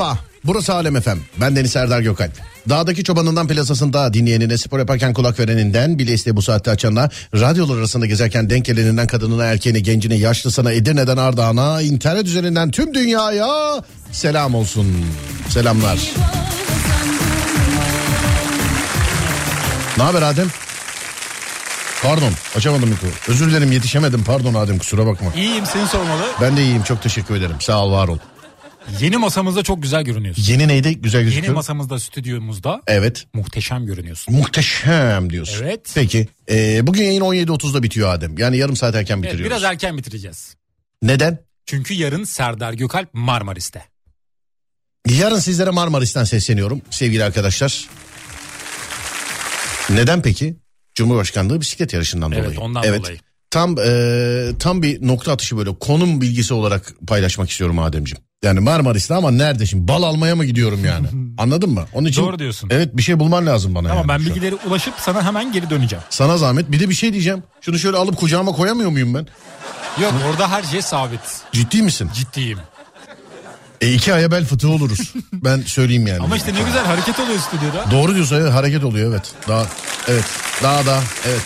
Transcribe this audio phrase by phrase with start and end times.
[0.00, 0.18] Merhaba.
[0.44, 1.18] Burası Alem Efem.
[1.40, 2.32] Ben Deniz Serdar Gökalp.
[2.68, 8.06] Dağdaki çobanından plasasında dinleyenine, spor yaparken kulak vereninden, bile iste bu saatte açanına, radyolar arasında
[8.06, 14.86] gezerken denk geleninden kadınına, erkeğine, gencine, yaşlısına, Edirne'den Ardahan'a, internet üzerinden tüm dünyaya selam olsun.
[15.48, 15.98] Selamlar.
[19.96, 20.48] Ne haber Adem?
[22.02, 23.08] Pardon açamadım mikro.
[23.28, 25.32] Özür dilerim yetişemedim pardon Adem kusura bakma.
[25.36, 26.22] İyiyim seni sormalı.
[26.40, 28.18] Ben de iyiyim çok teşekkür ederim sağ ol var ol.
[29.00, 30.42] Yeni masamızda çok güzel görünüyorsun.
[30.42, 31.44] Yeni neydi güzel gözüküyor?
[31.46, 33.26] Yeni masamızda stüdyomuzda Evet.
[33.34, 34.34] muhteşem görünüyorsun.
[34.34, 35.64] Muhteşem diyorsun.
[35.64, 35.92] Evet.
[35.94, 36.28] Peki.
[36.50, 38.38] Ee, bugün yayın 17.30'da bitiyor Adem.
[38.38, 39.50] Yani yarım saat erken Evet, bitiriyoruz.
[39.50, 40.56] biraz erken bitireceğiz.
[41.02, 41.38] Neden?
[41.66, 43.84] Çünkü yarın Serdar Gökalp Marmaris'te.
[45.08, 47.88] Yarın sizlere Marmaris'ten sesleniyorum sevgili arkadaşlar.
[49.90, 50.56] Neden peki?
[50.94, 52.60] Cumhurbaşkanlığı bisiklet yarışından Evet, dolayı.
[52.60, 53.00] ondan evet.
[53.00, 53.18] dolayı.
[53.50, 58.24] Tam e, tam bir nokta atışı böyle konum bilgisi olarak paylaşmak istiyorum Ademciğim.
[58.42, 59.88] Yani Marmaris'te ama nerede şimdi?
[59.88, 61.06] Bal almaya mı gidiyorum yani?
[61.38, 61.84] Anladın mı?
[61.94, 62.68] Onun için Doğru diyorsun.
[62.72, 63.90] Evet bir şey bulman lazım bana.
[63.90, 64.30] Ama yani ben şu an.
[64.30, 66.04] bilgileri ulaşıp sana hemen geri döneceğim.
[66.10, 66.72] Sana zahmet.
[66.72, 67.42] Bir de bir şey diyeceğim.
[67.60, 69.26] Şunu şöyle alıp kucağıma koyamıyor muyum ben?
[70.02, 71.20] Yok orada her şey sabit.
[71.52, 72.10] Ciddi misin?
[72.14, 72.58] Ciddiyim.
[73.80, 75.14] E iki aya bel fıtığı oluruz.
[75.32, 76.22] ben söyleyeyim yani.
[76.22, 77.90] Ama işte ne güzel hareket oluyor stüdyoda.
[77.90, 79.32] Doğru diyorsun evet, hareket oluyor evet.
[79.48, 79.66] Daha
[80.08, 80.24] evet.
[80.62, 81.42] Daha daha evet.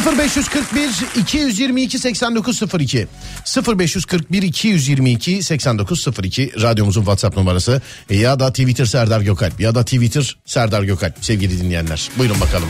[0.00, 3.06] 0541 222 8902
[3.44, 10.82] 0541 222 8902 radyomuzun WhatsApp numarası ya da Twitter Serdar Gökalp ya da Twitter Serdar
[10.82, 12.10] Gökalp sevgili dinleyenler.
[12.18, 12.68] Buyurun bakalım.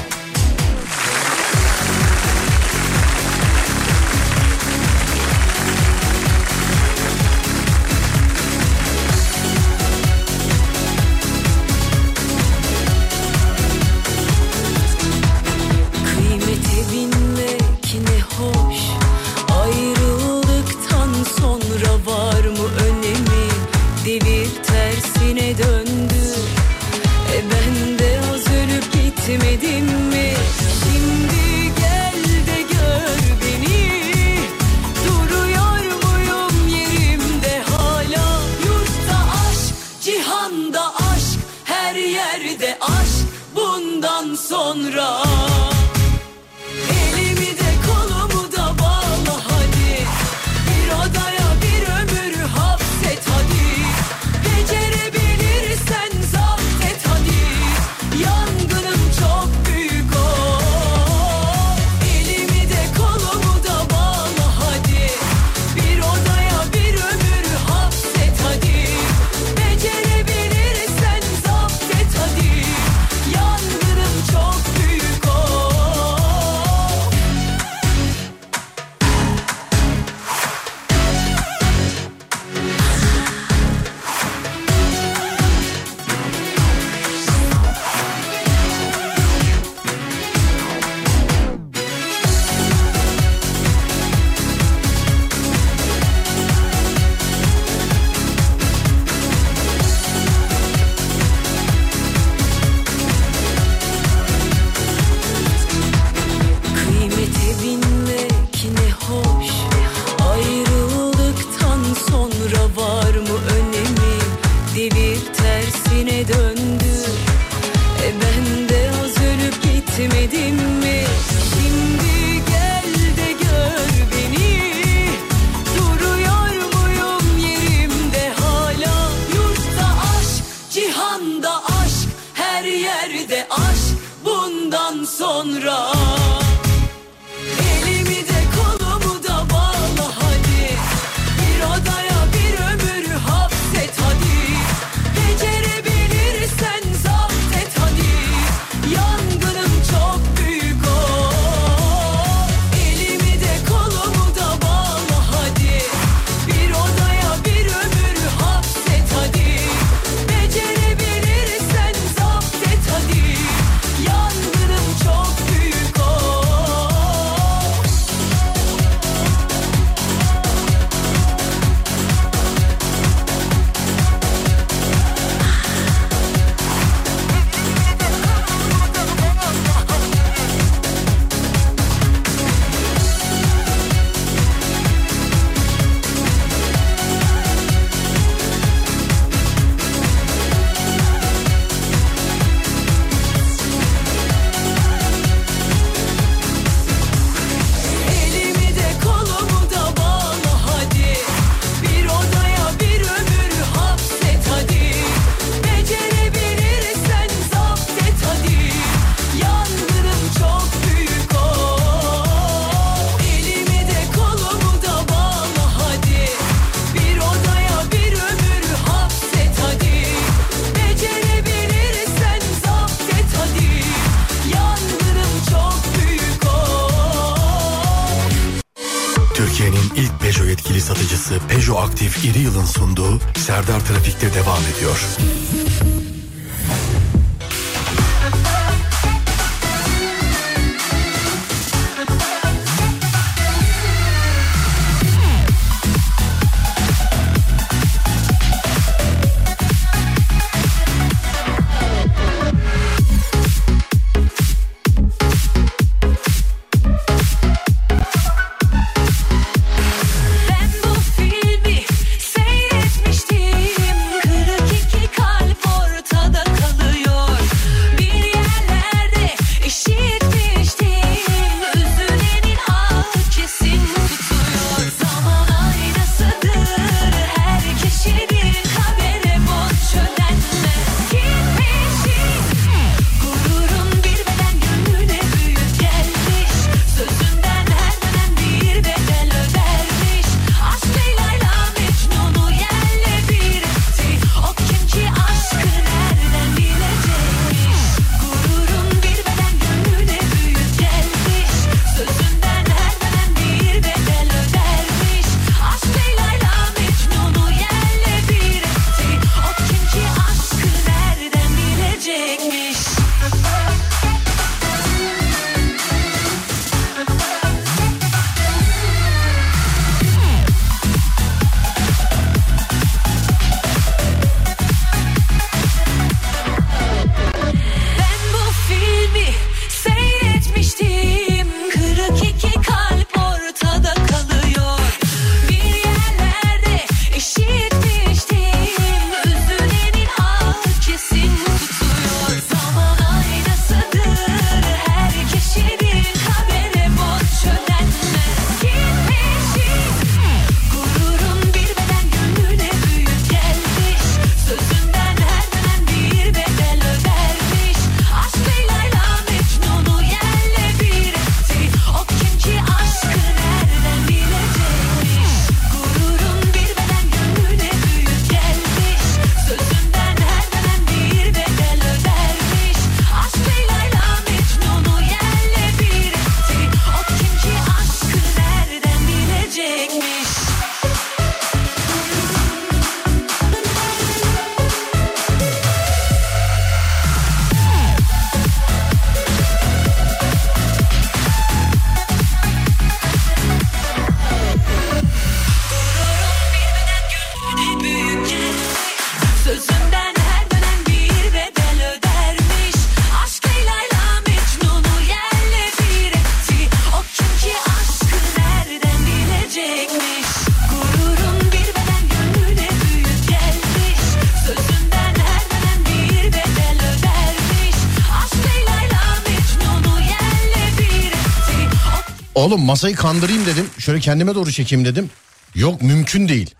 [422.46, 423.66] Oğlum masayı kandırayım dedim.
[423.78, 425.10] Şöyle kendime doğru çekeyim dedim.
[425.54, 426.54] Yok mümkün değil.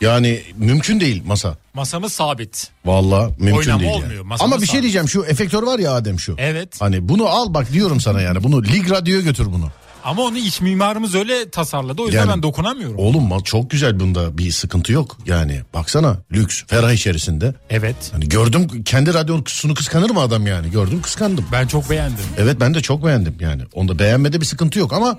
[0.00, 1.56] Yani mümkün değil masa.
[1.74, 2.68] Masamız sabit.
[2.84, 3.92] Vallahi mümkün Oynama değil.
[3.92, 4.22] olmuyor, Yani.
[4.26, 4.82] masamız Ama bir şey sabit.
[4.82, 6.34] diyeceğim şu efektör var ya Adem şu.
[6.38, 6.80] Evet.
[6.80, 8.42] Hani bunu al bak diyorum sana yani.
[8.42, 9.70] Bunu Lig Radyo'ya götür bunu.
[10.04, 12.02] Ama onu iç mimarımız öyle tasarladı.
[12.02, 12.96] O yüzden Yani- ben dokunamıyorum.
[12.98, 15.16] Oğlum ma- çok güzel bunda bir sıkıntı yok.
[15.26, 17.54] Yani baksana lüks ferah içerisinde.
[17.70, 17.96] Evet.
[18.12, 20.70] Hani gördüm kendi radyosunu kıskanır mı adam yani?
[20.70, 21.44] Gördüm kıskandım.
[21.52, 22.24] Ben çok beğendim.
[22.38, 23.62] Evet ben de çok beğendim yani.
[23.74, 25.18] Onda beğenmede bir sıkıntı yok ama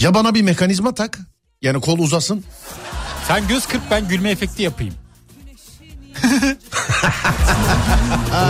[0.00, 1.18] ya bana bir mekanizma tak.
[1.62, 2.44] Yani kol uzasın.
[3.28, 4.94] Sen göz kırp ben gülme efekti yapayım.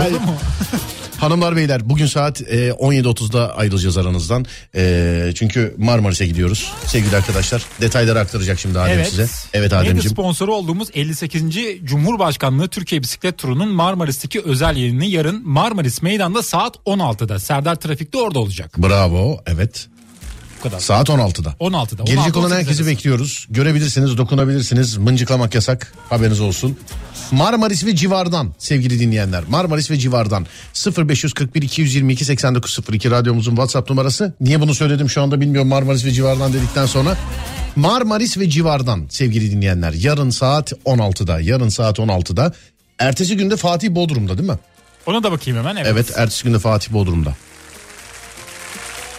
[0.07, 0.35] Oldu mu?
[1.17, 4.45] Hanımlar beyler bugün saat e, 17.30'da ayrılacağız aranızdan.
[4.75, 7.65] E, çünkü Marmaris'e gidiyoruz sevgili arkadaşlar.
[7.81, 9.09] Detayları aktaracak şimdi Adem Evet.
[9.09, 9.27] size.
[9.53, 10.11] Evet Medya Ademciğim.
[10.11, 11.43] sponsoru olduğumuz 58.
[11.83, 17.39] Cumhurbaşkanlığı Türkiye Bisiklet Turu'nun Marmaris'teki özel yayını yarın Marmaris Meydan'da saat 16'da.
[17.39, 18.71] Serdar Trafik'te orada olacak.
[18.77, 19.87] Bravo evet.
[20.65, 20.79] Kadar.
[20.79, 21.49] Saat 16'da.
[21.59, 22.03] 16'da.
[22.03, 22.91] Gelecek 16, olan 18 herkesi arası.
[22.91, 23.47] bekliyoruz.
[23.49, 24.97] Görebilirsiniz, dokunabilirsiniz.
[24.97, 25.93] Mıncıklamak yasak.
[26.09, 26.77] Haberiniz olsun.
[27.31, 29.43] Marmaris ve civardan sevgili dinleyenler.
[29.49, 30.45] Marmaris ve civardan
[30.97, 34.33] 0541 222 8902 radyomuzun WhatsApp numarası.
[34.41, 37.17] Niye bunu söyledim şu anda bilmiyorum Marmaris ve civardan dedikten sonra.
[37.75, 39.93] Marmaris ve civardan sevgili dinleyenler.
[39.93, 41.39] Yarın saat 16'da.
[41.39, 42.53] Yarın saat 16'da.
[42.99, 44.57] Ertesi günde Fatih Bodrum'da değil mi?
[45.05, 45.75] Ona da bakayım hemen.
[45.75, 45.87] Evet.
[45.91, 47.35] Evet ertesi günde Fatih Bodrum'da.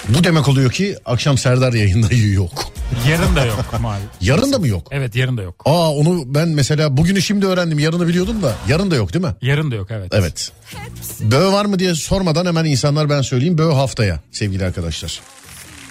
[0.08, 2.64] Bu demek oluyor ki akşam Serdar yayında yok.
[3.08, 4.10] Yarın da yok maalesef.
[4.20, 4.88] Yarın da mı yok?
[4.90, 5.62] Evet yarın da yok.
[5.64, 7.78] Aa onu ben mesela bugünü şimdi öğrendim.
[7.78, 9.34] Yarını biliyordum da yarın da yok değil mi?
[9.42, 10.08] Yarın da yok evet.
[10.14, 10.52] Evet.
[11.20, 13.58] Böğ var mı diye sormadan hemen insanlar ben söyleyeyim.
[13.58, 15.20] Böğ haftaya sevgili arkadaşlar.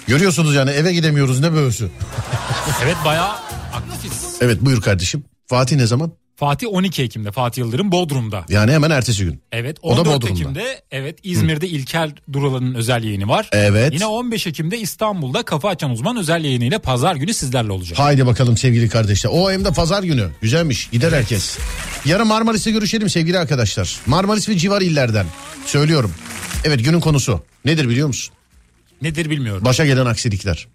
[0.08, 1.90] Görüyorsunuz yani eve gidemiyoruz ne böğüsü.
[2.84, 3.32] Evet bayağı
[3.74, 4.36] aktifiz.
[4.42, 5.24] Evet buyur kardeşim.
[5.48, 6.12] Fatih ne zaman?
[6.36, 8.46] Fatih 12 Ekim'de Fatih Yıldırım Bodrum'da.
[8.50, 9.42] Yani hemen ertesi gün.
[9.52, 10.34] Evet O da 14 Bodrum'da.
[10.42, 13.50] Ekim'de evet İzmir'de İlker Duralan'ın özel yayını var.
[13.52, 13.94] Evet.
[13.94, 18.00] Yine 15 Ekim'de İstanbul'da Kafa Açan Uzman özel yayınıyla pazar günü sizlerle olacak.
[18.00, 19.30] Haydi bakalım sevgili kardeşler.
[19.34, 20.30] O hem de pazar günü.
[20.42, 20.90] Güzelmiş.
[20.92, 21.58] Gider herkes.
[22.06, 24.00] Yarın Marmaris'te görüşelim sevgili arkadaşlar.
[24.06, 25.26] Marmaris ve civar illerden.
[25.66, 26.14] Söylüyorum.
[26.64, 27.44] Evet günün konusu.
[27.66, 28.36] Nedir biliyor musun?
[29.02, 29.66] Nedir bilmiyorum.
[29.66, 30.68] Başa gelen aksilikler.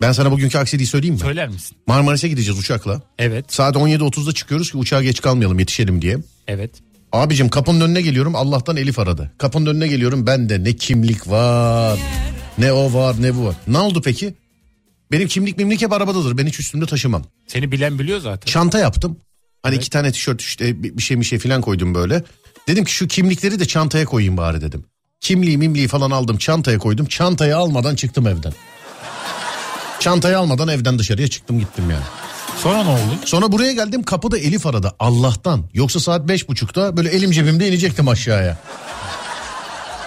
[0.00, 1.20] Ben sana bugünkü aksiliği söyleyeyim mi?
[1.20, 1.76] Söyler misin?
[1.86, 3.02] Marmaris'e gideceğiz uçakla.
[3.18, 3.52] Evet.
[3.52, 6.18] Saat 17.30'da çıkıyoruz ki uçağa geç kalmayalım yetişelim diye.
[6.48, 6.70] Evet.
[7.12, 9.32] Abicim kapının önüne geliyorum Allah'tan Elif aradı.
[9.38, 11.98] Kapının önüne geliyorum bende ne kimlik var
[12.60, 13.54] ne o var ne bu var.
[13.66, 14.34] Ne oldu peki?
[15.12, 17.24] Benim kimlik mimlik hep arabadadır ben hiç üstümde taşımam.
[17.46, 18.52] Seni bilen biliyor zaten.
[18.52, 19.16] Çanta yaptım.
[19.62, 22.24] Hani iki tane tişört işte bir şey bir şey falan koydum böyle.
[22.68, 24.84] Dedim ki şu kimlikleri de çantaya koyayım bari dedim.
[25.20, 27.06] Kimliği mimliği falan aldım çantaya koydum.
[27.06, 28.52] Çantayı almadan çıktım evden.
[30.00, 32.04] Çantayı almadan evden dışarıya çıktım gittim yani.
[32.62, 33.18] Sonra ne oldu?
[33.24, 35.64] Sonra buraya geldim kapıda Elif aradı Allah'tan.
[35.74, 38.58] Yoksa saat beş buçukta böyle elim cebimde inecektim aşağıya.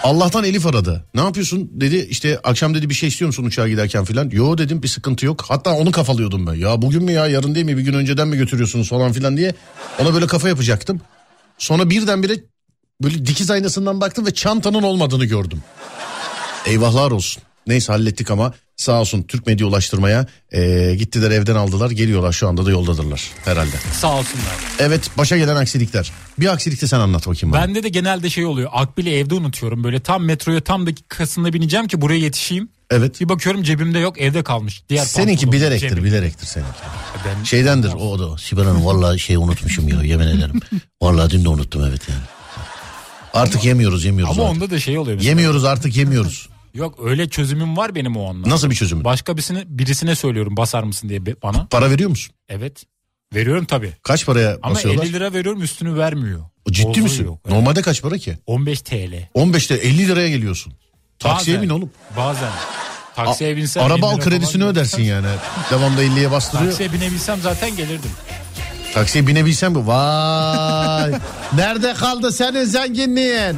[0.04, 1.06] Allah'tan Elif aradı.
[1.14, 4.30] Ne yapıyorsun dedi işte akşam dedi bir şey istiyor musun uçağa giderken filan.
[4.30, 5.46] Yo dedim bir sıkıntı yok.
[5.48, 6.54] Hatta onu kafalıyordum ben.
[6.54, 9.56] Ya bugün mü ya yarın değil mi bir gün önceden mi götürüyorsunuz falan filan diye.
[10.00, 11.02] Ona böyle kafa yapacaktım.
[11.58, 12.34] Sonra birdenbire
[13.02, 15.64] böyle dikiz aynasından baktım ve çantanın olmadığını gördüm.
[16.66, 17.44] Eyvahlar olsun.
[17.68, 22.66] Neyse hallettik ama sağ olsun Türk Medya Ulaştırma'ya eee, gittiler evden aldılar geliyorlar şu anda
[22.66, 23.76] da yoldadırlar herhalde.
[24.02, 24.46] Sağ olsunlar.
[24.80, 26.12] Evet başa gelen aksilikler.
[26.40, 27.62] Bir aksilik de sen anlat bakayım bana.
[27.62, 28.70] Bende de genelde şey oluyor.
[28.74, 29.84] Akbil'i evde unutuyorum.
[29.84, 32.70] Böyle tam metroya tam dakikasında bineceğim ki buraya yetişeyim.
[32.90, 33.22] Evet.
[33.22, 34.84] Bir bakıyorum cebimde yok evde kalmış.
[34.90, 36.04] Diğer Seninki bilerektir cebim.
[36.04, 36.72] bilerektir seninki.
[37.26, 38.38] Ben- Şeydendir o da.
[38.38, 40.60] Sibel Hanım vallahi şey unutmuşum ya yemin ederim.
[41.02, 42.22] Vallahi dün de unuttum evet yani.
[43.34, 44.38] Artık yemiyoruz yemiyoruz.
[44.38, 44.62] Ama artık.
[44.62, 45.16] onda da şey oluyor.
[45.16, 45.30] mesela.
[45.30, 46.50] Yemiyoruz artık yemiyoruz.
[46.74, 48.50] Yok öyle çözümüm var benim o anda.
[48.50, 49.04] Nasıl bir çözüm?
[49.04, 51.66] Başka birisine, birisine söylüyorum basar mısın diye bana.
[51.66, 52.36] Para veriyor musun?
[52.50, 52.84] Evet.
[53.36, 53.94] Veriyorum tabii.
[54.04, 55.04] Kaç paraya Ama basıyorlar?
[55.04, 56.42] 50 lira veriyorum üstünü vermiyor.
[56.72, 57.24] Ciddi Bozuyor, misin?
[57.30, 57.46] evet.
[57.56, 58.38] Normalde kaç para ki?
[58.46, 59.28] 15 TL.
[59.36, 60.74] 15'te 50 liraya geliyorsun.
[61.20, 61.70] Taksiye Bazen.
[61.70, 61.92] bin oğlum.
[62.18, 62.52] Bazen.
[63.16, 65.28] Taksiye binsem Araba 50 al kredisini ödersin yani.
[65.72, 66.70] Devamda 50'ye bastırıyor.
[66.70, 68.12] Taksiye binebilsem zaten gelirdim.
[68.94, 69.88] Taksiye binebilsem mi?
[69.88, 71.12] Vay.
[71.56, 73.58] Nerede kaldı senin zenginliğin?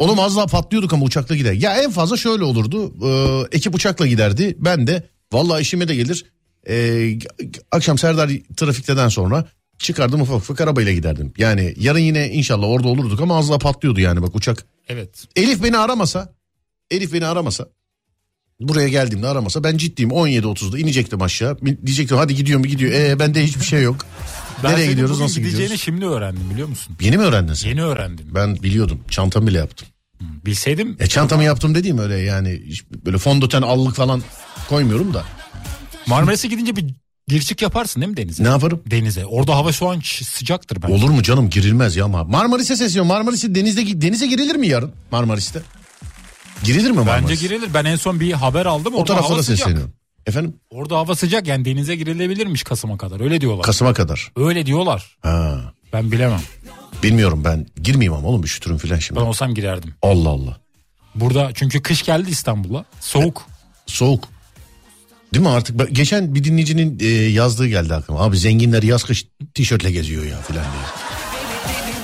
[0.00, 1.52] Oğlum az daha patlıyorduk ama uçakla gider.
[1.52, 2.94] Ya en fazla şöyle olurdu.
[3.06, 4.56] Ee, ekip uçakla giderdi.
[4.58, 6.24] Ben de vallahi işime de gelir.
[6.68, 7.18] Ee,
[7.72, 9.44] akşam Serdar trafikteden sonra
[9.78, 11.32] çıkardım ufak ufak arabayla giderdim.
[11.38, 14.64] Yani yarın yine inşallah orada olurduk ama az daha patlıyordu yani bak uçak.
[14.88, 15.24] Evet.
[15.36, 16.32] Elif beni aramasa,
[16.90, 17.68] Elif beni aramasa,
[18.60, 21.58] buraya geldiğimde aramasa ben ciddiyim 17.30'da inecektim aşağı.
[21.86, 22.92] Diyecektim hadi gidiyor mu gidiyor.
[22.92, 24.06] Ee bende hiçbir şey yok.
[24.64, 25.80] Ben Nereye gidiyoruz nasıl gideceğini gidiyoruz?
[25.84, 26.96] şimdi öğrendim biliyor musun?
[27.00, 27.68] Yeni mi öğrendin sen?
[27.68, 28.26] Yeni öğrendim.
[28.34, 29.00] Ben biliyordum.
[29.10, 29.88] Çantamı bile yaptım.
[30.20, 32.62] Bilseydim E çantamı yaptım dediğim öyle yani
[33.04, 34.22] böyle fondöten allık falan
[34.68, 35.24] koymuyorum da.
[36.06, 36.84] Marmaris'e gidince bir
[37.28, 38.44] gir çık yaparsın değil mi denize?
[38.44, 38.82] Ne yaparım?
[38.90, 39.26] Denize.
[39.26, 40.94] Orada hava şu an sıcaktır bence.
[40.94, 42.24] Olur mu canım girilmez ya ama.
[42.24, 43.08] Marmaris'e sesliyorum.
[43.08, 45.62] Marmaris'e denizde denize girilir mi yarın Marmaris'te?
[46.64, 47.22] Girilir mi Marmaris?
[47.22, 47.68] Bence girilir.
[47.74, 48.94] Ben en son bir haber aldım.
[48.94, 49.58] O taraflara sıcak.
[49.58, 49.92] sesleniyorum.
[50.26, 50.54] Efendim?
[50.70, 53.20] Orada hava sıcak yani denize girilebilirmiş Kasım'a kadar.
[53.20, 53.62] Öyle diyorlar.
[53.62, 54.32] Kasım'a kadar.
[54.36, 55.16] Öyle diyorlar.
[55.22, 55.72] Ha.
[55.92, 56.40] Ben bilemem.
[57.02, 57.66] Bilmiyorum ben.
[57.82, 59.20] Girmeyeyim ama oğlum üşütürüm filan şimdi.
[59.20, 59.94] Ben olsam girerdim.
[60.02, 60.60] Allah Allah.
[61.14, 62.84] Burada çünkü kış geldi İstanbul'a.
[63.00, 63.46] Soğuk.
[63.86, 64.28] Soğuk.
[65.34, 65.78] Değil mi artık?
[65.78, 68.20] Ben- Geçen bir dinleyicinin e, yazdığı geldi aklıma.
[68.20, 70.82] Abi zenginler yaz kış tişörtle geziyor ya filan diye.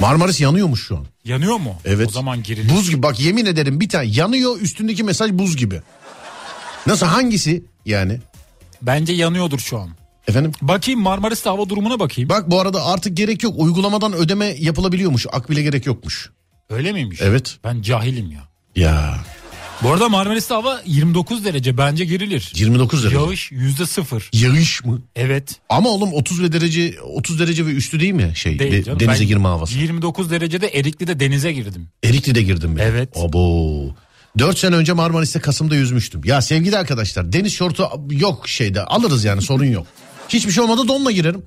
[0.00, 1.06] Marmaris yanıyormuş şu an.
[1.24, 1.74] Yanıyor mu?
[1.84, 2.06] Evet.
[2.08, 2.70] O zaman girilir.
[2.74, 5.80] Buz gibi bak yemin ederim bir tane yanıyor üstündeki mesaj buz gibi.
[6.86, 8.20] Nasıl hangisi yani?
[8.82, 9.90] Bence yanıyordur şu an.
[10.28, 10.52] Efendim?
[10.62, 12.30] Bakayım Marmaris'te hava durumuna bakayım.
[12.30, 13.54] Bak bu arada artık gerek yok.
[13.56, 15.26] Uygulamadan ödeme yapılabiliyormuş.
[15.32, 16.30] Akbile gerek yokmuş.
[16.70, 17.18] Öyle miymiş?
[17.22, 17.56] Evet.
[17.64, 18.40] Ben cahilim ya.
[18.76, 19.14] Ya
[19.82, 22.52] Bu arada Marmaris'te hava 29 derece bence girilir.
[22.56, 23.16] 29 derece.
[23.16, 24.30] Yağış yüzde sıfır.
[24.32, 25.02] Yağış mı?
[25.16, 25.56] Evet.
[25.68, 29.00] Ama oğlum 30 ve derece 30 derece ve üstü değil mi şey Değil de- canım.
[29.00, 29.78] denize Ben girme havası.
[29.78, 31.88] 29 derecede Erikli'de denize girdim.
[32.04, 32.82] Erikli'de girdim ben.
[32.84, 33.08] Evet.
[33.16, 33.94] Abo.
[34.38, 36.20] 4 sene önce Marmaris'te Kasım'da yüzmüştüm.
[36.24, 39.86] Ya sevgili arkadaşlar deniz şortu yok şeyde alırız yani sorun yok.
[40.28, 41.42] Hiçbir şey olmadı donla girerim.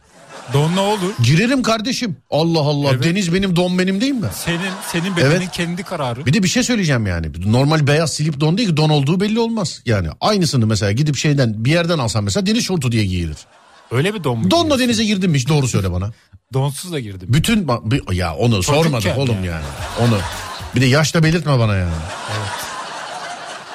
[0.54, 1.14] Don ne olur?
[1.24, 2.18] Girerim kardeşim.
[2.32, 3.04] Allah Allah Evet.
[3.04, 4.28] deniz benim don benim değil mi?
[4.46, 4.60] Senin
[4.92, 5.52] senin bedenin Evet.
[5.52, 6.26] kendi kararı.
[6.26, 7.28] Bir de bir şey söyleyeceğim yani.
[7.46, 9.82] Normal beyaz silip don değil ki don olduğu belli olmaz.
[9.86, 13.38] Yani aynısını mesela gidip şeyden bir yerden alsam mesela deniz şortu diye giyilir.
[13.92, 14.52] Öyle bir don mu?
[14.52, 14.84] Donla giyiyorsun?
[14.88, 16.12] denize girdin mi hiç doğru söyle bana.
[16.54, 17.28] Donsuz da girdim.
[17.34, 17.68] Bütün
[18.12, 19.46] ya onu sormadık oğlum yani.
[19.46, 19.64] yani.
[20.02, 20.18] Onu.
[20.76, 21.92] Bir de yaşta belirtme bana yani.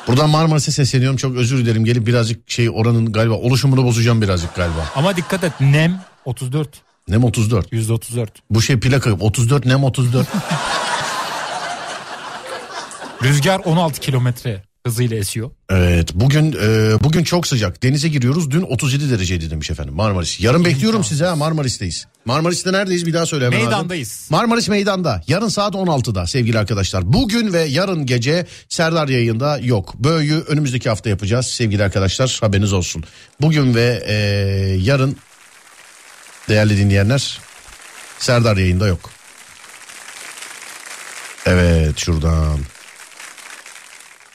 [0.07, 4.89] Buradan Marmaris'e sesleniyorum çok özür dilerim gelip birazcık şey oranın galiba oluşumunu bozacağım birazcık galiba.
[4.97, 6.69] Ama dikkat et nem 34.
[7.09, 7.73] Nem 34.
[7.73, 8.31] Yüzde 34.
[8.51, 10.27] Bu şey plaka 34 nem 34.
[13.23, 15.51] Rüzgar 16 kilometre hızıyla esiyor.
[15.71, 17.83] evet bugün e, bugün çok sıcak.
[17.83, 18.51] Denize giriyoruz.
[18.51, 20.41] Dün 37 dereceydi demiş efendim Marmaris.
[20.41, 22.07] Yarın bekliyorum sizi ha Marmaris'teyiz.
[22.25, 23.59] Marmaris'te neredeyiz bir daha söyle hemen.
[23.59, 24.27] Meydandayız.
[24.29, 24.39] Adem.
[24.39, 25.23] Marmaris Meydan'da.
[25.29, 27.13] Yarın saat 16'da sevgili arkadaşlar.
[27.13, 29.95] Bugün ve yarın gece Serdar yayında yok.
[29.99, 32.39] Böyü'yü önümüzdeki hafta yapacağız sevgili arkadaşlar.
[32.41, 33.05] Haberiniz olsun.
[33.41, 34.15] Bugün ve e,
[34.81, 35.17] yarın
[36.49, 37.39] değerli dinleyenler
[38.19, 39.11] Serdar yayında yok.
[41.47, 42.59] Evet şuradan.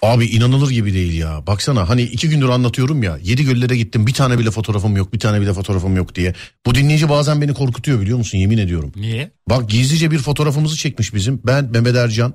[0.02, 1.48] Abi inanılır gibi değil ya.
[1.48, 3.18] Baksana hani iki gündür anlatıyorum ya.
[3.24, 6.34] Yedi göllere gittim bir tane bile fotoğrafım yok bir tane bile fotoğrafım yok diye.
[6.66, 8.92] Bu dinleyici bazen beni korkutuyor biliyor musun yemin ediyorum.
[8.96, 9.32] Niye?
[9.50, 11.42] Bak gizlice bir fotoğrafımızı çekmiş bizim.
[11.46, 12.34] Ben Mehmet Ercan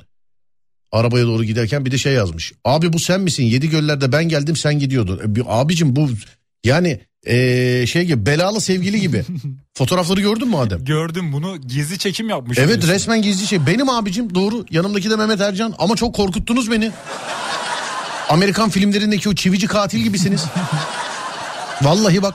[0.92, 2.52] arabaya doğru giderken bir de şey yazmış.
[2.64, 3.44] Abi bu sen misin?
[3.44, 5.18] Yedi göllerde ben geldim sen gidiyordun.
[5.24, 6.08] E, bir- abicim bu
[6.64, 9.24] yani e, şey gibi belalı sevgili gibi.
[9.74, 10.84] Fotoğrafları gördün mü Adem?
[10.84, 12.58] Gördüm bunu gizli çekim yapmış.
[12.58, 13.66] Evet resmen gizli şey.
[13.66, 14.64] Benim abicim doğru.
[14.70, 16.90] Yanımdaki de Mehmet Ercan ama çok korkuttunuz beni.
[18.34, 20.44] Amerikan filmlerindeki o çivici katil gibisiniz.
[21.82, 22.34] Vallahi bak.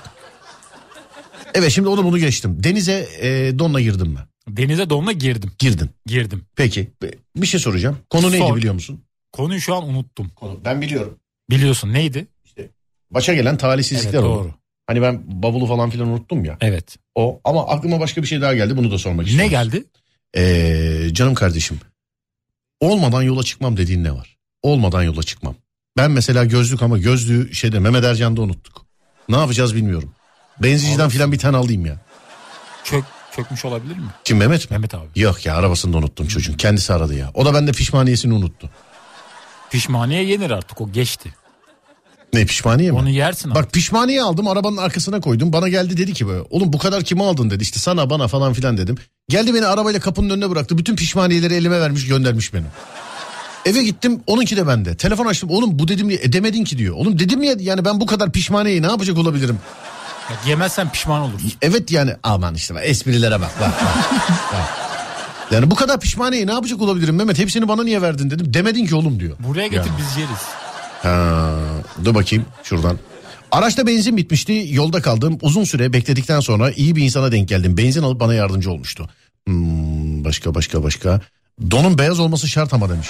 [1.54, 2.64] Evet şimdi onu bunu geçtim.
[2.64, 4.20] Denize e, donla girdim mi?
[4.48, 5.52] Denize donla girdim.
[5.60, 5.90] Girdin.
[6.06, 6.46] Girdim.
[6.56, 6.92] Peki
[7.36, 7.98] bir şey soracağım.
[8.10, 8.56] Konu neydi Sor.
[8.56, 9.04] biliyor musun?
[9.32, 10.30] Konuyu şu an unuttum.
[10.36, 10.60] Konu.
[10.66, 11.20] Ben biliyorum.
[11.50, 12.28] Biliyorsun neydi?
[13.12, 14.44] Başa gelen talihsizlikler Evet, oldu.
[14.44, 14.54] doğru.
[14.88, 16.58] Hani ben bavulu falan filan unuttum ya.
[16.62, 16.98] Evet.
[17.16, 18.78] O ama aklıma başka bir şey daha geldi.
[18.78, 19.52] Bunu da sormak istiyorum.
[19.54, 19.84] Ne geldi?
[20.38, 21.80] Ee, canım kardeşim.
[22.80, 24.38] Olmadan yola çıkmam dediğin ne var?
[24.64, 25.56] Olmadan yola çıkmam.
[25.98, 28.86] Ben mesela gözlük ama gözlüğü şeyde Mehmet Ercan'da unuttuk.
[29.30, 30.12] Ne yapacağız bilmiyorum.
[30.64, 32.00] Benzinciden filan bir tane alayım ya.
[32.84, 33.04] Çök,
[33.36, 34.08] çökmüş olabilir mi?
[34.24, 34.76] Kim Mehmet mi?
[34.76, 35.06] Mehmet abi.
[35.16, 36.54] Yok ya arabasında unuttum çocuğun.
[36.54, 37.32] Kendisi aradı ya.
[37.34, 38.70] O da bende pişmaniyesini unuttu.
[39.72, 41.34] Pişmaniye yenir artık o geçti.
[42.34, 42.98] Ne pişmaniye mi?
[42.98, 43.64] Onu yersin artık.
[43.64, 45.54] Bak pişmaniye aldım arabanın arkasına koydum.
[45.54, 47.64] Bana geldi dedi ki böyle oğlum bu kadar kime aldın dedi.
[47.64, 48.98] İşte sana bana falan filan dedim.
[49.30, 50.78] Geldi beni arabayla kapının önüne bıraktı.
[50.78, 52.66] Bütün pişmaniyeleri elime vermiş göndermiş beni.
[53.70, 54.98] Eve gittim onunki de bende.
[54.98, 56.96] Telefon açtım oğlum bu dedim diye edemedin ki diyor.
[56.96, 59.60] Oğlum dedim ya yani ben bu kadar pişmaniyeyi ne yapacak olabilirim?
[60.30, 61.52] Bak, Yemezsen pişman olursun.
[61.62, 64.12] Evet yani aman işte bak esprilere bak bak bak.
[64.54, 64.70] bak.
[65.52, 68.54] Yani bu kadar pişmaniyeyi ne yapacak olabilirim Mehmet hepsini bana niye verdin dedim.
[68.54, 69.38] Demedin ki oğlum diyor.
[69.40, 69.98] Buraya getir Yani.
[69.98, 70.44] biz yeriz.
[71.04, 71.56] Ha,
[72.06, 72.98] dur bakayım şuradan.
[73.52, 74.66] Araçta benzin bitmişti.
[74.70, 75.38] Yolda kaldım.
[75.42, 77.78] Uzun süre bekledikten sonra iyi bir insana denk geldim.
[77.78, 79.10] Benzin alıp bana yardımcı olmuştu.
[79.48, 81.22] Hmm, başka başka başka.
[81.72, 83.08] Donun beyaz olması şart ama demiş.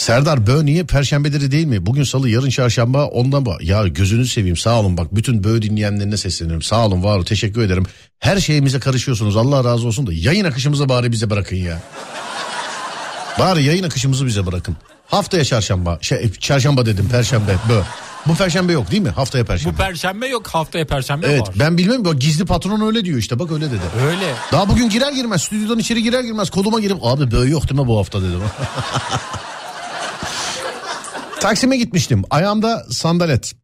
[0.00, 1.86] Serdar Bö niye perşembeleri değil mi?
[1.86, 3.62] Bugün salı yarın çarşamba ondan bak.
[3.64, 6.62] Ya gözünü seveyim sağ olun bak bütün Bö dinleyenlerine sesleniyorum.
[6.62, 7.86] Sağ olun var olun teşekkür ederim.
[8.18, 11.82] Her şeyimize karışıyorsunuz Allah razı olsun da yayın akışımızı bari bize bırakın ya.
[13.38, 14.76] Bari yayın akışımızı bize bırakın.
[15.06, 17.52] Haftaya çarşamba, şey, çarşamba dedim perşembe.
[17.68, 17.82] Bö.
[18.26, 19.10] Bu perşembe yok değil mi?
[19.10, 19.76] Haftaya Bu perşembe.
[19.76, 21.54] perşembe yok haftaya perşembe evet var.
[21.58, 23.80] ben bilmem bak gizli patron öyle diyor işte bak öyle dedi.
[24.06, 24.34] Öyle.
[24.52, 27.86] Daha bugün girer girmez stüdyodan içeri girer girmez koluma girip abi böyle yok değil mi
[27.86, 28.40] bu hafta dedim.
[31.40, 33.54] Taksim'e gitmiştim ayağımda sandalet.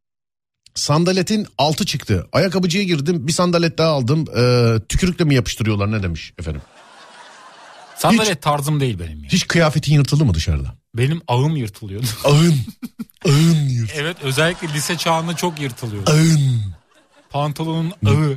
[0.75, 2.27] Sandaletin altı çıktı.
[2.33, 4.25] Ayakkabıcıya girdim bir sandalet daha aldım.
[4.37, 6.62] Ee, tükürükle mi yapıştırıyorlar ne demiş efendim?
[7.97, 9.25] Sandalet tarzım değil benim.
[9.25, 9.31] ya.
[9.31, 10.75] Hiç kıyafetin yırtıldı mı dışarıda?
[10.95, 12.07] Benim ağım yırtılıyordu.
[12.25, 12.55] Ağın.
[13.25, 13.93] Ağın yırt.
[13.97, 16.11] evet özellikle lise çağında çok yırtılıyordu.
[16.11, 16.62] Ağın.
[17.31, 18.37] Pantolonun ağı.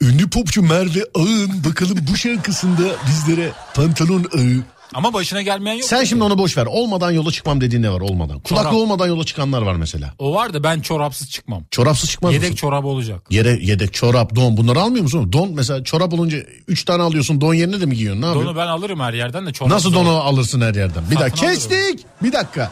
[0.00, 4.62] Ünlü popçu Merve Ağın bakalım bu şarkısında bizlere pantolon ağı.
[4.94, 5.84] Ama başına gelmeyen yok.
[5.88, 6.66] Sen şimdi onu boş ver.
[6.66, 8.40] Olmadan yola çıkmam dediğin ne var olmadan?
[8.40, 8.74] Kulaklı Çorap.
[8.80, 10.14] olmadan yola çıkanlar var mesela.
[10.18, 11.64] O var da ben çorapsız çıkmam.
[11.70, 12.56] Çorapsız çıkmaz Yedek mısın?
[12.56, 13.22] çorabı olacak.
[13.30, 15.32] Yere yedek çorap don bunları almıyor musun?
[15.32, 18.54] Don mesela çorap olunca 3 tane alıyorsun don yerine de mi giyiyorsun ne yapıyorsun?
[18.54, 19.72] Donu ben alırım her yerden de çorap.
[19.72, 21.02] Nasıl donu alırsın her yerden?
[21.10, 21.58] Bir Satın dakika alırım.
[21.58, 22.06] kestik.
[22.22, 22.70] Bir dakika.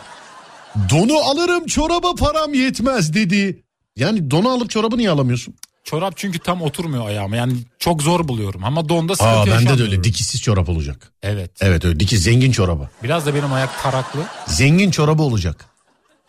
[0.90, 3.62] Donu alırım çoraba param yetmez dedi.
[3.96, 5.54] Yani donu alıp çorabı niye alamıyorsun?
[5.84, 7.36] Çorap çünkü tam oturmuyor ayağıma.
[7.36, 11.12] Yani çok zor buluyorum ama donda sıkıntı Aa bende de öyle dikişsiz çorap olacak.
[11.22, 11.50] Evet.
[11.60, 12.88] Evet öyle dikiş zengin çorabı.
[13.02, 14.20] Biraz da benim ayak taraklı.
[14.46, 15.64] Zengin çorabı olacak.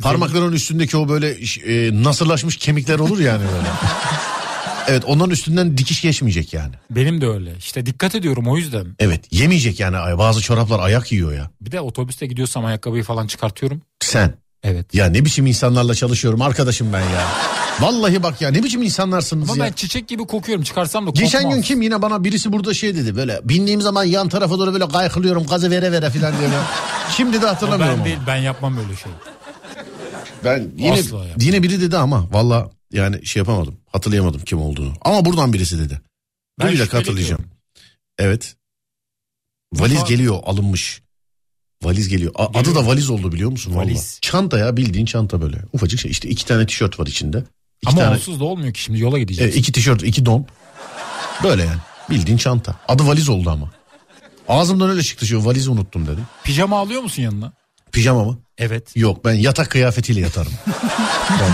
[0.02, 1.30] Parmakların üstündeki o böyle
[1.66, 3.68] e, nasırlaşmış kemikler olur yani böyle.
[4.88, 6.76] evet onların üstünden dikiş geçmeyecek yani.
[6.90, 7.54] Benim de öyle.
[7.58, 8.88] İşte dikkat ediyorum o yüzden.
[9.00, 11.50] Evet yemeyecek yani bazı çoraplar ayak yiyor ya.
[11.62, 13.82] Bir de otobüste gidiyorsam ayakkabıyı falan çıkartıyorum.
[14.00, 14.94] Sen Evet.
[14.96, 17.28] ya ne biçim insanlarla çalışıyorum arkadaşım ben ya.
[17.80, 19.70] Vallahi bak ya ne biçim insanlarsınız Ama ya.
[19.72, 20.64] ben çiçek gibi kokuyorum.
[20.64, 21.24] Çıkarsam da kokmaz.
[21.24, 24.74] Geçen gün kim yine bana birisi burada şey dedi böyle bindiğim zaman yan tarafa doğru
[24.74, 26.50] böyle kaykılıyorum gazı vere vere filan diye.
[26.50, 26.62] böyle.
[27.18, 28.06] Şimdi de hatırlamıyorum ben ama.
[28.06, 29.12] değil ben yapmam öyle şey.
[30.44, 31.00] Ben yine
[31.40, 33.78] yine biri dedi ama valla yani şey yapamadım.
[33.92, 34.94] Hatırlayamadım kim olduğunu.
[35.02, 36.02] Ama buradan birisi dedi.
[36.60, 37.44] Ben Dur bir dakika hatırlayacağım.
[38.20, 38.56] Evet.
[39.74, 41.02] Valiz an- geliyor alınmış.
[41.84, 42.32] Valiz geliyor.
[42.36, 43.76] A- adı da valiz oldu biliyor musun?
[43.76, 43.96] Valiz.
[43.96, 44.20] Valiz.
[44.22, 45.58] Çanta ya bildiğin çanta böyle.
[45.74, 47.38] Ufacık şey işte iki tane tişört var içinde.
[47.82, 49.56] İki Ama tane, onsuz da olmuyor ki şimdi yola e, gideceğiz.
[49.56, 50.46] iki tişört iki don.
[51.44, 51.80] Böyle yani.
[52.10, 52.76] Bildiğin çanta.
[52.88, 53.72] Adı valiz oldu ama.
[54.48, 56.26] Ağzımdan öyle çıktı şu valizi unuttum dedim.
[56.44, 57.54] Pijama alıyor musun yanına?
[57.92, 58.38] Pijama mı?
[58.58, 58.92] Evet.
[58.96, 60.52] Yok ben yatak kıyafetiyle yatarım.
[61.30, 61.52] ben,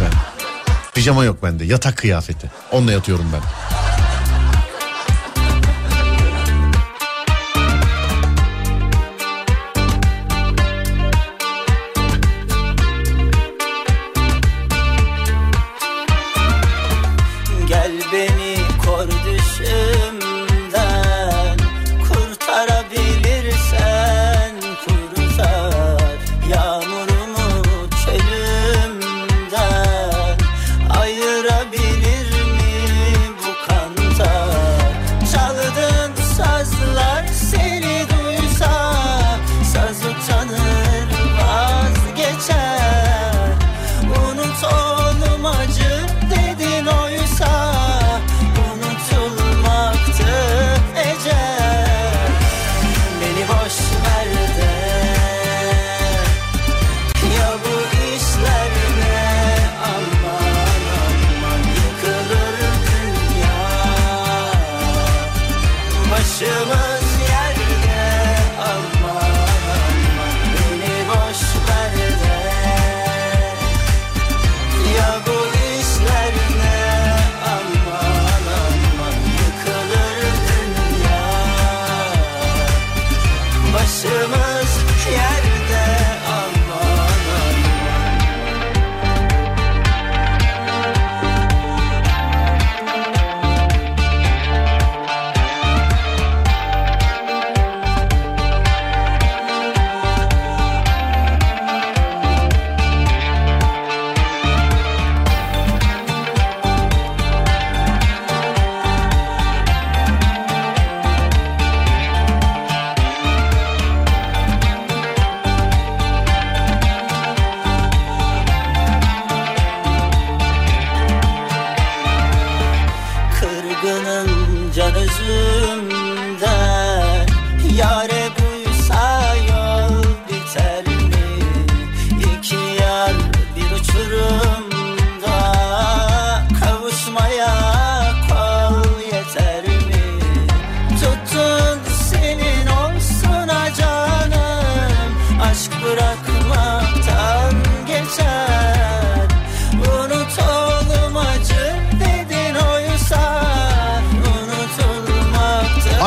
[0.00, 0.12] ben.
[0.94, 2.50] Pijama yok bende yatak kıyafeti.
[2.72, 3.40] Onunla yatıyorum ben.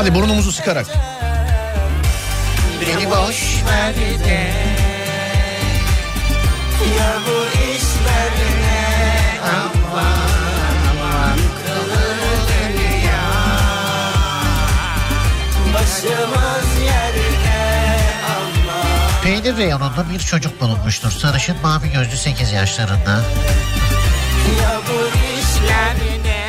[0.07, 0.85] Hadi burnumuzu sıkarak.
[2.81, 4.53] Beni boş ver de
[6.97, 11.37] Ya bu işler ne aman
[19.23, 21.11] Peynir reyonunda bir çocuk bulunmuştur.
[21.11, 23.21] Sarışın mavi gözlü 8 yaşlarında.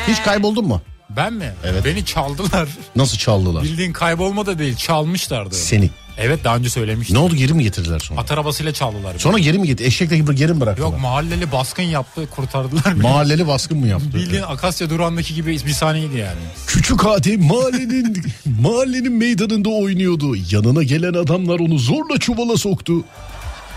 [0.07, 0.81] Hiç kayboldun mu?
[1.19, 1.51] Ben mi?
[1.65, 1.85] Evet.
[1.85, 2.69] Beni çaldılar.
[2.95, 3.63] Nasıl çaldılar?
[3.63, 5.55] Bildiğin kaybolma da değil çalmışlardı.
[5.55, 5.89] Seni.
[6.17, 7.15] Evet daha önce söylemiştim.
[7.15, 8.21] Ne oldu geri mi getirdiler sonra?
[8.21, 9.11] At arabasıyla çaldılar.
[9.11, 9.19] beni.
[9.19, 9.85] Sonra geri mi getir?
[9.85, 10.87] Eşekle gibi geri mi bıraktılar?
[10.91, 13.01] Yok mahalleli baskın yaptı kurtardılar beni.
[13.01, 14.13] Mahalleli baskın mı yaptı?
[14.13, 16.39] Bildiğin Akasya durağındaki gibi bir saniyeydi yani.
[16.67, 18.23] Küçük Adem mahallenin
[18.61, 20.35] mahallenin meydanında oynuyordu.
[20.51, 22.93] Yanına gelen adamlar onu zorla çuvala soktu.